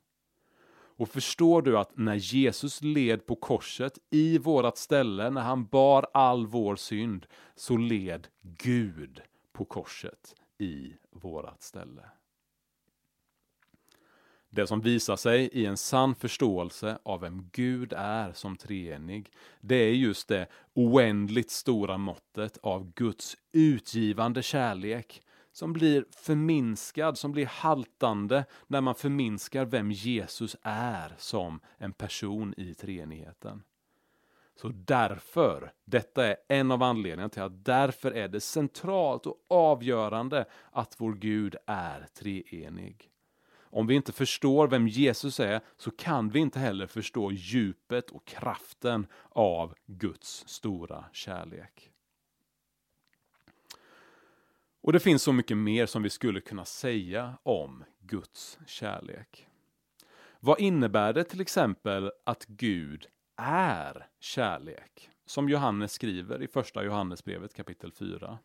Och 0.98 1.08
förstår 1.08 1.62
du 1.62 1.78
att 1.78 1.96
när 1.96 2.14
Jesus 2.14 2.82
led 2.82 3.26
på 3.26 3.36
korset 3.36 3.98
i 4.10 4.38
vårat 4.38 4.78
ställe, 4.78 5.30
när 5.30 5.42
han 5.42 5.66
bar 5.66 6.06
all 6.14 6.46
vår 6.46 6.76
synd, 6.76 7.26
så 7.54 7.76
led 7.76 8.28
Gud 8.42 9.22
på 9.56 9.64
korset 9.64 10.34
i 10.58 10.96
vårat 11.10 11.62
ställe. 11.62 12.02
Det 14.50 14.66
som 14.66 14.80
visar 14.80 15.16
sig 15.16 15.48
i 15.52 15.66
en 15.66 15.76
sann 15.76 16.14
förståelse 16.14 16.98
av 17.02 17.20
vem 17.20 17.48
Gud 17.52 17.92
är 17.96 18.32
som 18.32 18.56
treenig, 18.56 19.32
det 19.60 19.76
är 19.76 19.92
just 19.92 20.28
det 20.28 20.46
oändligt 20.74 21.50
stora 21.50 21.98
måttet 21.98 22.58
av 22.62 22.92
Guds 22.92 23.36
utgivande 23.52 24.42
kärlek 24.42 25.22
som 25.52 25.72
blir 25.72 26.04
förminskad, 26.10 27.18
som 27.18 27.32
blir 27.32 27.46
haltande 27.46 28.44
när 28.66 28.80
man 28.80 28.94
förminskar 28.94 29.64
vem 29.64 29.90
Jesus 29.90 30.56
är 30.62 31.14
som 31.18 31.60
en 31.78 31.92
person 31.92 32.54
i 32.56 32.74
treenigheten. 32.74 33.62
Så 34.56 34.68
därför, 34.68 35.72
detta 35.84 36.26
är 36.26 36.36
en 36.48 36.70
av 36.70 36.82
anledningarna 36.82 37.28
till 37.28 37.42
att 37.42 37.64
därför 37.64 38.10
är 38.10 38.28
det 38.28 38.40
centralt 38.40 39.26
och 39.26 39.44
avgörande 39.48 40.44
att 40.72 40.94
vår 40.98 41.12
Gud 41.12 41.56
är 41.66 42.06
treenig. 42.14 43.10
Om 43.58 43.86
vi 43.86 43.94
inte 43.94 44.12
förstår 44.12 44.68
vem 44.68 44.88
Jesus 44.88 45.40
är 45.40 45.60
så 45.76 45.90
kan 45.90 46.30
vi 46.30 46.38
inte 46.38 46.58
heller 46.58 46.86
förstå 46.86 47.32
djupet 47.32 48.10
och 48.10 48.24
kraften 48.24 49.06
av 49.28 49.74
Guds 49.86 50.48
stora 50.48 51.04
kärlek. 51.12 51.90
Och 54.80 54.92
det 54.92 55.00
finns 55.00 55.22
så 55.22 55.32
mycket 55.32 55.56
mer 55.56 55.86
som 55.86 56.02
vi 56.02 56.10
skulle 56.10 56.40
kunna 56.40 56.64
säga 56.64 57.38
om 57.42 57.84
Guds 58.00 58.58
kärlek. 58.66 59.48
Vad 60.40 60.60
innebär 60.60 61.12
det 61.12 61.24
till 61.24 61.40
exempel 61.40 62.12
att 62.24 62.46
Gud 62.46 63.06
är 63.36 64.06
kärlek? 64.20 65.10
Som 65.26 65.48
Johannes 65.48 65.92
skriver 65.92 66.42
i 66.42 66.48
första 66.48 66.84
Johannesbrevet 66.84 67.54
kapitel 67.54 67.92
4. 67.92 68.38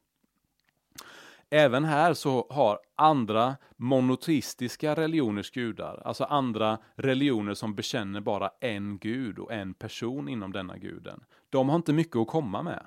Även 1.50 1.84
här 1.86 2.14
så 2.14 2.48
har 2.50 2.80
andra 2.96 3.58
monoteistiska 3.78 4.96
religioners 4.96 5.52
gudar, 5.52 6.02
alltså 6.06 6.24
andra 6.24 6.78
religioner 6.96 7.54
som 7.54 7.76
bekänner 7.76 8.22
bara 8.22 8.52
en 8.60 8.98
gud 9.00 9.40
och 9.40 9.54
en 9.54 9.74
person 9.74 10.30
inom 10.30 10.52
denna 10.52 10.78
guden, 10.78 11.24
de 11.50 11.70
har 11.70 11.76
inte 11.76 11.94
mycket 11.94 12.16
att 12.16 12.28
komma 12.28 12.64
med. 12.64 12.86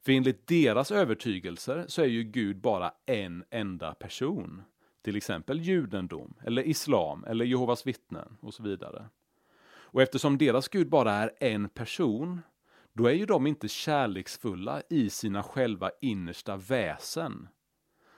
För 0.00 0.12
enligt 0.12 0.46
deras 0.46 0.90
övertygelser 0.90 1.84
så 1.88 2.02
är 2.02 2.06
ju 2.06 2.22
Gud 2.22 2.60
bara 2.60 2.92
en 3.06 3.44
enda 3.50 3.94
person. 3.94 4.62
Till 5.02 5.16
exempel 5.16 5.60
judendom, 5.60 6.34
eller 6.44 6.62
islam, 6.62 7.24
eller 7.24 7.44
Jehovas 7.44 7.86
vittnen 7.86 8.36
och 8.40 8.54
så 8.54 8.62
vidare. 8.62 9.08
Och 9.92 10.02
eftersom 10.02 10.38
deras 10.38 10.68
Gud 10.68 10.88
bara 10.88 11.12
är 11.12 11.32
en 11.40 11.68
person, 11.68 12.40
då 12.92 13.06
är 13.06 13.12
ju 13.12 13.26
de 13.26 13.46
inte 13.46 13.68
kärleksfulla 13.68 14.82
i 14.90 15.10
sina 15.10 15.42
själva 15.42 15.90
innersta 16.00 16.56
väsen. 16.56 17.48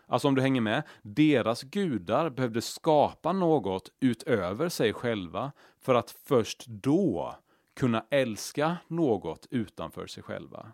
Alltså 0.06 0.28
om 0.28 0.34
du 0.34 0.42
hänger 0.42 0.60
med, 0.60 0.82
deras 1.02 1.62
gudar 1.62 2.30
behövde 2.30 2.62
skapa 2.62 3.32
något 3.32 3.88
utöver 4.00 4.68
sig 4.68 4.92
själva 4.92 5.52
för 5.78 5.94
att 5.94 6.10
först 6.10 6.66
då 6.66 7.36
kunna 7.74 8.06
älska 8.10 8.76
något 8.88 9.46
utanför 9.50 10.06
sig 10.06 10.22
själva. 10.22 10.72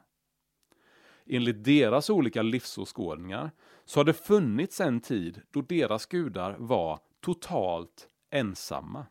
Enligt 1.26 1.64
deras 1.64 2.10
olika 2.10 2.42
livsåskådningar 2.42 3.50
så 3.84 4.00
har 4.00 4.04
det 4.04 4.12
funnits 4.12 4.80
en 4.80 5.00
tid 5.00 5.42
då 5.50 5.62
deras 5.62 6.06
gudar 6.06 6.56
var 6.58 7.00
totalt 7.20 8.08
ensamma. 8.30 9.06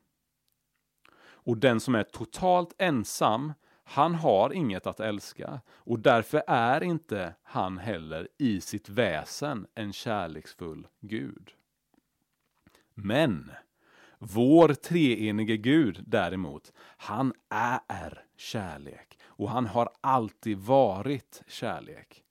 Och 1.49 1.57
den 1.57 1.79
som 1.79 1.95
är 1.95 2.03
totalt 2.03 2.75
ensam, 2.77 3.53
Han 3.83 4.15
har 4.15 4.53
inget 4.53 4.87
att 4.87 4.99
älska 4.99 5.61
och 5.69 5.99
därför 5.99 6.43
är 6.47 6.83
inte 6.83 7.35
han 7.43 7.77
heller 7.77 8.27
i 8.37 8.61
sitt 8.61 8.89
väsen 8.89 9.67
en 9.75 9.93
kärleksfull 9.93 10.87
Gud. 10.99 11.51
Men 12.93 13.51
vår 14.19 14.73
treenige 14.73 15.57
Gud 15.57 16.03
däremot, 16.07 16.73
han 16.97 17.33
är 17.49 18.23
kärlek 18.37 19.19
och 19.23 19.49
han 19.49 19.65
har 19.65 19.89
alltid 20.01 20.57
varit 20.57 21.43
kärlek. 21.47 22.23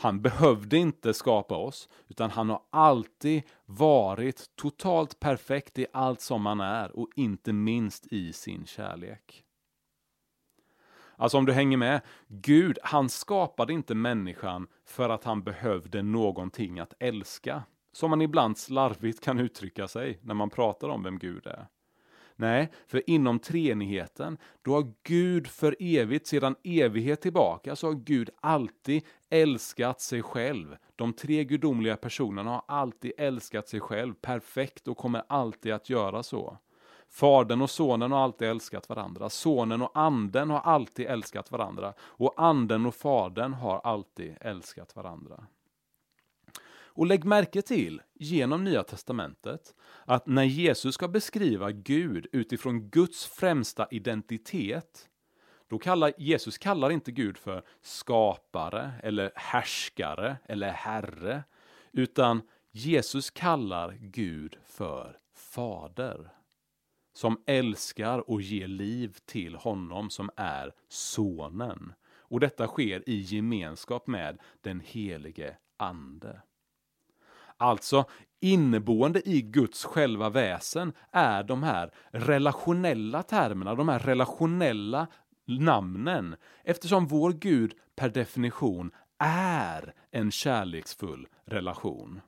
Han 0.00 0.22
behövde 0.22 0.76
inte 0.76 1.14
skapa 1.14 1.56
oss, 1.56 1.88
utan 2.08 2.30
han 2.30 2.50
har 2.50 2.62
alltid 2.70 3.42
varit 3.66 4.56
totalt 4.56 5.20
perfekt 5.20 5.78
i 5.78 5.86
allt 5.92 6.20
som 6.20 6.46
han 6.46 6.60
är 6.60 6.98
och 6.98 7.08
inte 7.16 7.52
minst 7.52 8.06
i 8.06 8.32
sin 8.32 8.66
kärlek. 8.66 9.44
Alltså 11.16 11.38
om 11.38 11.46
du 11.46 11.52
hänger 11.52 11.76
med, 11.76 12.00
Gud, 12.28 12.78
han 12.82 13.08
skapade 13.08 13.72
inte 13.72 13.94
människan 13.94 14.66
för 14.84 15.08
att 15.08 15.24
han 15.24 15.42
behövde 15.42 16.02
någonting 16.02 16.78
att 16.78 16.94
älska. 16.98 17.62
Som 17.92 18.10
man 18.10 18.22
ibland 18.22 18.58
slarvigt 18.58 19.24
kan 19.24 19.38
uttrycka 19.38 19.88
sig 19.88 20.18
när 20.22 20.34
man 20.34 20.50
pratar 20.50 20.88
om 20.88 21.02
vem 21.02 21.18
Gud 21.18 21.46
är. 21.46 21.66
Nej, 22.40 22.70
för 22.86 23.10
inom 23.10 23.38
treenigheten, 23.38 24.38
då 24.62 24.74
har 24.74 24.92
Gud 25.02 25.46
för 25.46 25.76
evigt, 25.78 26.26
sedan 26.26 26.56
evighet 26.64 27.20
tillbaka, 27.20 27.76
så 27.76 27.86
har 27.86 27.94
Gud 27.94 28.30
alltid 28.40 29.02
älskat 29.30 30.00
sig 30.00 30.22
själv. 30.22 30.76
De 30.96 31.12
tre 31.12 31.44
gudomliga 31.44 31.96
personerna 31.96 32.50
har 32.50 32.62
alltid 32.68 33.12
älskat 33.18 33.68
sig 33.68 33.80
själv 33.80 34.14
perfekt 34.14 34.88
och 34.88 34.96
kommer 34.96 35.22
alltid 35.28 35.72
att 35.72 35.90
göra 35.90 36.22
så. 36.22 36.58
Fadern 37.08 37.62
och 37.62 37.70
sonen 37.70 38.12
har 38.12 38.18
alltid 38.18 38.48
älskat 38.48 38.88
varandra. 38.88 39.30
Sonen 39.30 39.82
och 39.82 39.90
anden 39.94 40.50
har 40.50 40.60
alltid 40.60 41.06
älskat 41.06 41.52
varandra. 41.52 41.92
Och 42.00 42.34
anden 42.36 42.86
och 42.86 42.94
fadern 42.94 43.52
har 43.52 43.80
alltid 43.84 44.36
älskat 44.40 44.96
varandra. 44.96 45.46
Och 46.98 47.06
lägg 47.06 47.24
märke 47.24 47.62
till, 47.62 48.02
genom 48.14 48.64
Nya 48.64 48.82
Testamentet, 48.82 49.74
att 50.04 50.26
när 50.26 50.44
Jesus 50.44 50.94
ska 50.94 51.08
beskriva 51.08 51.70
Gud 51.70 52.26
utifrån 52.32 52.90
Guds 52.90 53.26
främsta 53.26 53.88
identitet, 53.90 55.08
då 55.68 55.78
kallar 55.78 56.12
Jesus 56.18 56.58
kallar 56.58 56.90
inte 56.90 57.12
Gud 57.12 57.38
för 57.38 57.62
skapare, 57.82 58.92
eller 59.02 59.32
härskare, 59.34 60.36
eller 60.44 60.70
herre, 60.70 61.44
utan 61.92 62.42
Jesus 62.70 63.30
kallar 63.30 63.92
Gud 64.00 64.56
för 64.64 65.16
fader. 65.34 66.30
Som 67.12 67.42
älskar 67.46 68.30
och 68.30 68.42
ger 68.42 68.68
liv 68.68 69.16
till 69.24 69.56
honom 69.56 70.10
som 70.10 70.30
är 70.36 70.72
sonen. 70.88 71.92
Och 72.16 72.40
detta 72.40 72.66
sker 72.66 73.08
i 73.08 73.20
gemenskap 73.20 74.06
med 74.06 74.38
den 74.60 74.80
helige 74.80 75.56
Ande. 75.76 76.42
Alltså, 77.58 78.04
inneboende 78.40 79.28
i 79.28 79.42
Guds 79.42 79.84
själva 79.84 80.30
väsen 80.30 80.92
är 81.12 81.42
de 81.42 81.62
här 81.62 81.90
relationella 82.10 83.22
termerna, 83.22 83.74
de 83.74 83.88
här 83.88 83.98
relationella 83.98 85.06
namnen, 85.46 86.36
eftersom 86.64 87.06
vår 87.06 87.32
Gud 87.32 87.74
per 87.96 88.08
definition 88.08 88.90
är 89.18 89.94
en 90.10 90.30
kärleksfull 90.30 91.28
relation. 91.44 92.20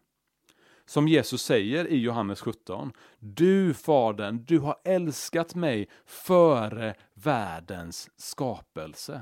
Som 0.86 1.08
Jesus 1.08 1.42
säger 1.42 1.86
i 1.86 1.96
Johannes 1.96 2.40
17. 2.40 2.92
Du, 3.18 3.74
Fadern, 3.74 4.44
du 4.44 4.58
har 4.58 4.76
älskat 4.84 5.54
mig 5.54 5.88
före 6.06 6.94
världens 7.14 8.10
skapelse. 8.16 9.20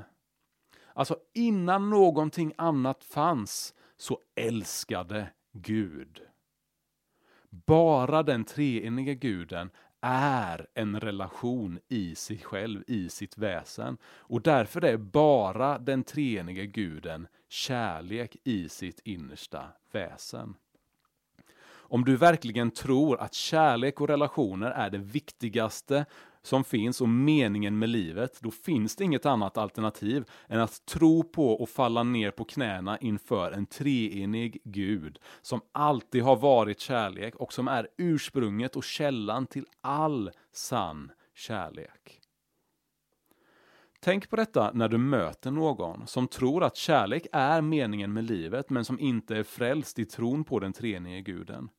Alltså 0.93 1.17
innan 1.33 1.89
någonting 1.89 2.53
annat 2.57 3.03
fanns 3.03 3.73
så 3.97 4.19
älskade 4.35 5.27
Gud. 5.61 6.21
Bara 7.49 8.23
den 8.23 8.43
treeniga 8.45 9.13
guden 9.13 9.69
är 10.01 10.67
en 10.73 10.99
relation 10.99 11.79
i 11.87 12.15
sig 12.15 12.37
själv, 12.37 12.83
i 12.87 13.09
sitt 13.09 13.37
väsen. 13.37 13.97
Och 14.03 14.41
därför 14.41 14.85
är 14.85 14.97
bara 14.97 15.79
den 15.79 16.03
treeniga 16.03 16.65
guden 16.65 17.27
kärlek 17.49 18.37
i 18.43 18.69
sitt 18.69 18.99
innersta 19.03 19.63
väsen. 19.91 20.55
Om 21.91 22.05
du 22.05 22.15
verkligen 22.15 22.71
tror 22.71 23.21
att 23.21 23.33
kärlek 23.33 24.01
och 24.01 24.07
relationer 24.07 24.71
är 24.71 24.89
det 24.89 24.97
viktigaste 24.97 26.05
som 26.41 26.63
finns 26.63 27.01
och 27.01 27.09
meningen 27.09 27.79
med 27.79 27.89
livet, 27.89 28.39
då 28.41 28.51
finns 28.51 28.95
det 28.95 29.03
inget 29.03 29.25
annat 29.25 29.57
alternativ 29.57 30.25
än 30.47 30.59
att 30.59 30.85
tro 30.85 31.23
på 31.23 31.53
och 31.53 31.69
falla 31.69 32.03
ner 32.03 32.31
på 32.31 32.43
knäna 32.43 32.97
inför 32.97 33.51
en 33.51 33.65
treenig 33.65 34.61
Gud 34.63 35.19
som 35.41 35.61
alltid 35.71 36.23
har 36.23 36.35
varit 36.35 36.79
kärlek 36.79 37.35
och 37.35 37.53
som 37.53 37.67
är 37.67 37.87
ursprunget 37.97 38.75
och 38.75 38.83
källan 38.83 39.47
till 39.47 39.65
all 39.81 40.31
sann 40.53 41.11
kärlek. 41.35 42.19
Tänk 44.01 44.29
på 44.29 44.35
detta 44.35 44.71
när 44.73 44.87
du 44.87 44.97
möter 44.97 45.51
någon 45.51 46.07
som 46.07 46.27
tror 46.27 46.63
att 46.63 46.75
kärlek 46.75 47.27
är 47.31 47.61
meningen 47.61 48.13
med 48.13 48.23
livet 48.23 48.69
men 48.69 48.85
som 48.85 48.99
inte 48.99 49.35
är 49.35 49.43
frälst 49.43 49.99
i 49.99 50.05
tron 50.05 50.43
på 50.43 50.59
den 50.59 50.73
treenige 50.73 51.21
guden. 51.21 51.69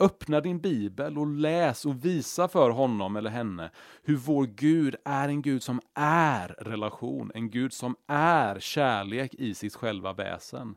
Öppna 0.00 0.40
din 0.40 0.58
bibel 0.58 1.18
och 1.18 1.26
läs 1.26 1.86
och 1.86 2.04
visa 2.04 2.48
för 2.48 2.70
honom 2.70 3.16
eller 3.16 3.30
henne 3.30 3.70
hur 4.02 4.16
vår 4.16 4.46
Gud 4.46 4.96
är 5.04 5.28
en 5.28 5.42
Gud 5.42 5.62
som 5.62 5.80
är 5.94 6.48
relation, 6.48 7.32
en 7.34 7.50
Gud 7.50 7.72
som 7.72 7.96
är 8.06 8.60
kärlek 8.60 9.34
i 9.34 9.54
sitt 9.54 9.74
själva 9.74 10.12
väsen. 10.12 10.74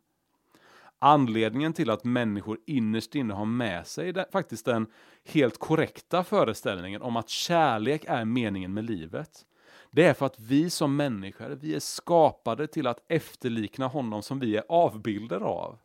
Anledningen 1.00 1.74
till 1.74 1.90
att 1.90 2.04
människor 2.04 2.60
innerst 2.66 3.16
inne 3.16 3.34
har 3.34 3.46
med 3.46 3.88
sig 3.88 4.14
faktiskt 4.32 4.66
den 4.66 4.88
helt 5.26 5.60
korrekta 5.60 6.24
föreställningen 6.24 7.02
om 7.02 7.18
att 7.18 7.30
kärlek 7.30 8.06
är 8.08 8.26
meningen 8.26 8.74
med 8.74 8.84
livet. 8.84 9.46
Det 9.92 10.06
är 10.06 10.14
för 10.14 10.26
att 10.26 10.40
vi 10.40 10.70
som 10.70 10.96
människor, 10.96 11.50
vi 11.50 11.76
är 11.76 11.80
skapade 11.80 12.68
till 12.68 12.88
att 12.88 13.04
efterlikna 13.08 13.88
honom 13.88 14.22
som 14.22 14.40
vi 14.40 14.58
är 14.58 14.64
avbilder 14.70 15.40
av. 15.40 15.80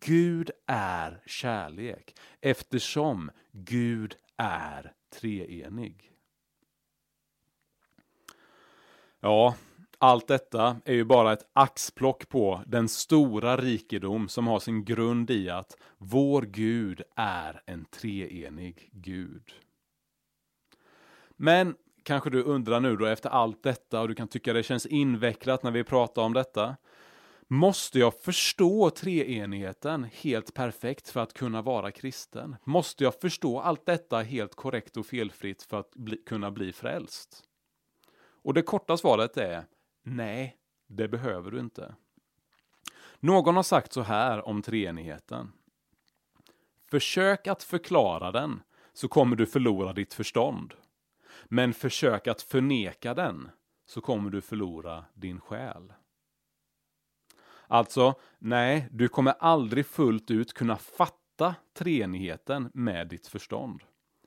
Gud 0.00 0.50
är 0.66 1.22
kärlek 1.26 2.14
eftersom 2.40 3.30
Gud 3.52 4.16
är 4.36 4.92
treenig. 5.20 6.12
Ja, 9.20 9.54
allt 9.98 10.28
detta 10.28 10.80
är 10.84 10.94
ju 10.94 11.04
bara 11.04 11.32
ett 11.32 11.50
axplock 11.52 12.28
på 12.28 12.62
den 12.66 12.88
stora 12.88 13.56
rikedom 13.56 14.28
som 14.28 14.46
har 14.46 14.60
sin 14.60 14.84
grund 14.84 15.30
i 15.30 15.50
att 15.50 15.76
vår 15.98 16.42
Gud 16.42 17.02
är 17.16 17.62
en 17.66 17.84
treenig 17.84 18.90
Gud. 18.92 19.52
Men 21.36 21.74
kanske 22.02 22.30
du 22.30 22.42
undrar 22.42 22.80
nu 22.80 22.96
då 22.96 23.06
efter 23.06 23.30
allt 23.30 23.62
detta 23.62 24.00
och 24.00 24.08
du 24.08 24.14
kan 24.14 24.28
tycka 24.28 24.52
det 24.52 24.62
känns 24.62 24.86
invecklat 24.86 25.62
när 25.62 25.70
vi 25.70 25.84
pratar 25.84 26.22
om 26.22 26.32
detta. 26.32 26.76
Måste 27.52 27.98
jag 27.98 28.14
förstå 28.14 28.90
treenigheten 28.90 30.04
helt 30.04 30.54
perfekt 30.54 31.08
för 31.08 31.20
att 31.20 31.32
kunna 31.32 31.62
vara 31.62 31.90
kristen? 31.90 32.56
Måste 32.64 33.04
jag 33.04 33.20
förstå 33.20 33.60
allt 33.60 33.86
detta 33.86 34.20
helt 34.22 34.54
korrekt 34.54 34.96
och 34.96 35.06
felfritt 35.06 35.62
för 35.62 35.80
att 35.80 35.90
bli, 35.94 36.16
kunna 36.16 36.50
bli 36.50 36.72
frälst? 36.72 37.42
Och 38.42 38.54
det 38.54 38.62
korta 38.62 38.96
svaret 38.96 39.36
är 39.36 39.64
nej, 40.02 40.56
det 40.86 41.08
behöver 41.08 41.50
du 41.50 41.60
inte. 41.60 41.94
Någon 43.20 43.56
har 43.56 43.62
sagt 43.62 43.92
så 43.92 44.02
här 44.02 44.48
om 44.48 44.62
treenigheten. 44.62 45.52
Försök 46.90 47.46
att 47.46 47.62
förklara 47.62 48.32
den 48.32 48.60
så 48.92 49.08
kommer 49.08 49.36
du 49.36 49.46
förlora 49.46 49.92
ditt 49.92 50.14
förstånd. 50.14 50.74
Men 51.44 51.74
försök 51.74 52.26
att 52.26 52.42
förneka 52.42 53.14
den 53.14 53.50
så 53.86 54.00
kommer 54.00 54.30
du 54.30 54.40
förlora 54.40 55.04
din 55.14 55.40
själ. 55.40 55.92
Alltså, 57.72 58.14
nej, 58.38 58.88
du 58.90 59.08
kommer 59.08 59.34
aldrig 59.38 59.86
fullt 59.86 60.30
ut 60.30 60.52
kunna 60.52 60.76
fatta 60.76 61.54
treenigheten 61.74 62.70
med 62.74 63.08
ditt 63.08 63.26
förstånd. 63.26 63.82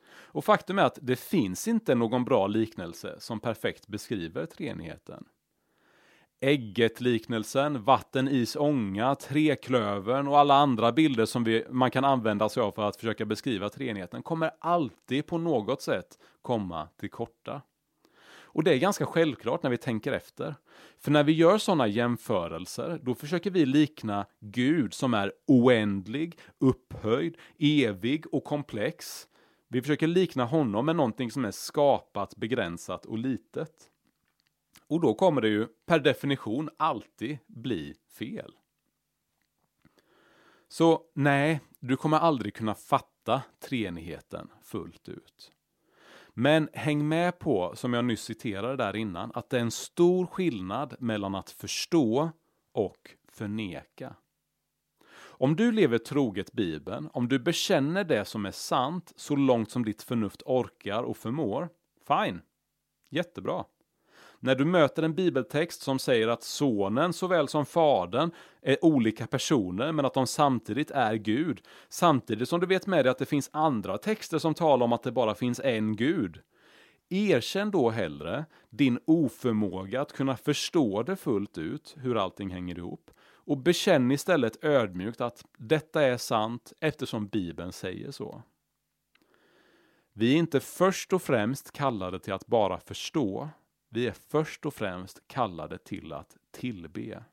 Och 0.07 0.45
faktum 0.45 0.79
är 0.79 0.83
att 0.83 0.99
det 1.01 1.15
finns 1.15 1.67
inte 1.67 1.95
någon 1.95 2.25
bra 2.25 2.47
liknelse 2.47 3.15
som 3.19 3.39
perfekt 3.39 3.87
beskriver 3.87 4.45
treenigheten. 4.45 5.25
Ägget-liknelsen, 6.41 7.83
vatten, 7.83 8.27
is, 8.27 8.55
ånga, 8.55 9.15
treklövern 9.15 10.27
och 10.27 10.39
alla 10.39 10.55
andra 10.55 10.91
bilder 10.91 11.25
som 11.25 11.43
vi, 11.43 11.65
man 11.69 11.91
kan 11.91 12.05
använda 12.05 12.49
sig 12.49 12.63
av 12.63 12.71
för 12.71 12.83
att 12.83 12.95
försöka 12.95 13.25
beskriva 13.25 13.69
treenigheten 13.69 14.23
kommer 14.23 14.51
alltid 14.59 15.27
på 15.27 15.37
något 15.37 15.81
sätt 15.81 16.19
komma 16.41 16.87
till 16.99 17.09
korta. 17.09 17.61
Och 18.53 18.63
det 18.63 18.73
är 18.73 18.77
ganska 18.77 19.05
självklart 19.05 19.63
när 19.63 19.69
vi 19.69 19.77
tänker 19.77 20.11
efter. 20.11 20.55
För 20.99 21.11
när 21.11 21.23
vi 21.23 21.31
gör 21.31 21.57
sådana 21.57 21.87
jämförelser, 21.87 22.99
då 23.03 23.15
försöker 23.15 23.51
vi 23.51 23.65
likna 23.65 24.25
Gud 24.39 24.93
som 24.93 25.13
är 25.13 25.33
oändlig, 25.47 26.39
upphöjd, 26.59 27.37
evig 27.59 28.33
och 28.33 28.43
komplex. 28.43 29.27
Vi 29.67 29.81
försöker 29.81 30.07
likna 30.07 30.45
honom 30.45 30.85
med 30.85 30.95
någonting 30.95 31.31
som 31.31 31.45
är 31.45 31.51
skapat, 31.51 32.35
begränsat 32.35 33.05
och 33.05 33.17
litet. 33.17 33.89
Och 34.87 35.01
då 35.01 35.13
kommer 35.13 35.41
det 35.41 35.49
ju 35.49 35.67
per 35.85 35.99
definition 35.99 36.69
alltid 36.77 37.37
bli 37.47 37.95
fel. 38.17 38.51
Så 40.67 41.01
nej, 41.13 41.61
du 41.79 41.97
kommer 41.97 42.17
aldrig 42.17 42.53
kunna 42.53 42.75
fatta 42.75 43.41
treenigheten 43.59 44.49
fullt 44.63 45.09
ut. 45.09 45.51
Men 46.33 46.69
häng 46.73 47.07
med 47.07 47.39
på, 47.39 47.73
som 47.75 47.93
jag 47.93 48.05
nyss 48.05 48.21
citerade 48.21 48.75
där 48.75 48.95
innan, 48.95 49.31
att 49.33 49.49
det 49.49 49.57
är 49.57 49.61
en 49.61 49.71
stor 49.71 50.25
skillnad 50.25 50.95
mellan 50.99 51.35
att 51.35 51.49
förstå 51.49 52.31
och 52.73 53.15
förneka. 53.31 54.15
Om 55.15 55.55
du 55.55 55.71
lever 55.71 55.97
troget 55.97 56.51
Bibeln, 56.51 57.09
om 57.13 57.27
du 57.27 57.39
bekänner 57.39 58.03
det 58.03 58.25
som 58.25 58.45
är 58.45 58.51
sant 58.51 59.13
så 59.15 59.35
långt 59.35 59.71
som 59.71 59.85
ditt 59.85 60.03
förnuft 60.03 60.41
orkar 60.45 61.03
och 61.03 61.17
förmår, 61.17 61.69
fine. 62.07 62.41
Jättebra. 63.09 63.65
När 64.43 64.55
du 64.55 64.65
möter 64.65 65.03
en 65.03 65.13
bibeltext 65.13 65.81
som 65.81 65.99
säger 65.99 66.27
att 66.27 66.43
sonen 66.43 67.13
såväl 67.13 67.47
som 67.47 67.65
fadern 67.65 68.31
är 68.61 68.85
olika 68.85 69.27
personer 69.27 69.91
men 69.91 70.05
att 70.05 70.13
de 70.13 70.27
samtidigt 70.27 70.91
är 70.91 71.15
Gud, 71.15 71.61
samtidigt 71.89 72.49
som 72.49 72.59
du 72.59 72.65
vet 72.65 72.87
med 72.87 73.05
dig 73.05 73.11
att 73.11 73.17
det 73.17 73.25
finns 73.25 73.49
andra 73.53 73.97
texter 73.97 74.37
som 74.37 74.53
talar 74.53 74.85
om 74.85 74.93
att 74.93 75.03
det 75.03 75.11
bara 75.11 75.35
finns 75.35 75.59
en 75.59 75.95
Gud. 75.95 76.39
Erkänn 77.09 77.71
då 77.71 77.89
hellre 77.89 78.45
din 78.69 78.99
oförmåga 79.05 80.01
att 80.01 80.13
kunna 80.13 80.37
förstå 80.37 81.03
det 81.03 81.15
fullt 81.15 81.57
ut, 81.57 81.95
hur 81.97 82.17
allting 82.17 82.49
hänger 82.49 82.77
ihop, 82.77 83.11
och 83.21 83.57
bekänn 83.57 84.11
istället 84.11 84.63
ödmjukt 84.63 85.21
att 85.21 85.45
detta 85.57 86.01
är 86.01 86.17
sant 86.17 86.73
eftersom 86.79 87.27
Bibeln 87.27 87.71
säger 87.71 88.11
så. 88.11 88.41
Vi 90.13 90.33
är 90.33 90.37
inte 90.37 90.59
först 90.59 91.13
och 91.13 91.21
främst 91.21 91.71
kallade 91.71 92.19
till 92.19 92.33
att 92.33 92.47
bara 92.47 92.79
förstå, 92.79 93.49
vi 93.93 94.07
är 94.07 94.15
först 94.29 94.65
och 94.65 94.73
främst 94.73 95.27
kallade 95.27 95.77
till 95.77 96.13
att 96.13 96.37
tillbe. 96.51 97.23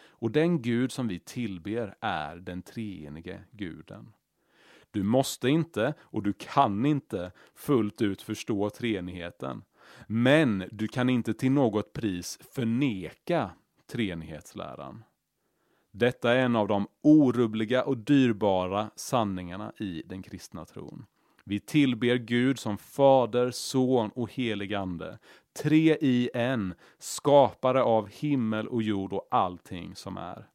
Och 0.00 0.30
den 0.30 0.62
Gud 0.62 0.92
som 0.92 1.08
vi 1.08 1.18
tillber 1.18 1.94
är 2.00 2.36
den 2.36 2.62
treenige 2.62 3.40
guden. 3.50 4.12
Du 4.90 5.02
måste 5.02 5.48
inte 5.48 5.94
och 6.00 6.22
du 6.22 6.32
kan 6.32 6.86
inte 6.86 7.32
fullt 7.54 8.02
ut 8.02 8.22
förstå 8.22 8.70
treenigheten. 8.70 9.62
Men 10.06 10.64
du 10.70 10.88
kan 10.88 11.08
inte 11.08 11.34
till 11.34 11.52
något 11.52 11.92
pris 11.92 12.38
förneka 12.54 13.50
treenighetsläran. 13.86 15.04
Detta 15.90 16.32
är 16.32 16.38
en 16.38 16.56
av 16.56 16.68
de 16.68 16.86
orubbliga 17.02 17.84
och 17.84 17.98
dyrbara 17.98 18.90
sanningarna 18.96 19.72
i 19.78 20.02
den 20.06 20.22
kristna 20.22 20.64
tron. 20.64 21.06
Vi 21.44 21.60
tillber 21.60 22.16
Gud 22.16 22.58
som 22.58 22.78
Fader, 22.78 23.50
Son 23.50 24.10
och 24.10 24.32
helig 24.32 24.74
Ande. 24.74 25.18
Tre 25.52 25.96
i 26.00 26.30
en, 26.34 26.74
skapare 26.98 27.82
av 27.82 28.08
himmel 28.08 28.68
och 28.68 28.82
jord 28.82 29.12
och 29.12 29.28
allting 29.30 29.96
som 29.96 30.16
är. 30.16 30.48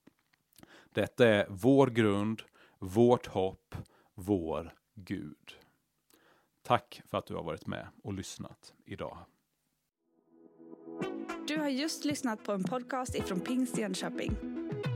Detta 0.92 1.28
är 1.28 1.48
vår 1.50 1.88
grund, 1.88 2.42
vårt 2.80 3.28
hopp, 3.28 3.76
vår 4.16 4.74
Gud. 4.96 5.58
Tack 6.64 7.02
för 7.06 7.18
att 7.18 7.26
du 7.26 7.36
har 7.36 7.44
varit 7.44 7.68
med 7.68 7.88
och 8.04 8.14
lyssnat 8.14 8.74
idag. 8.86 9.18
Du 11.48 11.58
har 11.58 11.70
just 11.70 12.06
lyssnat 12.06 12.44
på 12.44 12.52
en 12.52 12.64
podcast 12.64 13.16
ifrån 13.16 13.40
Pingst 13.40 13.78
Jönköping. 13.78 14.32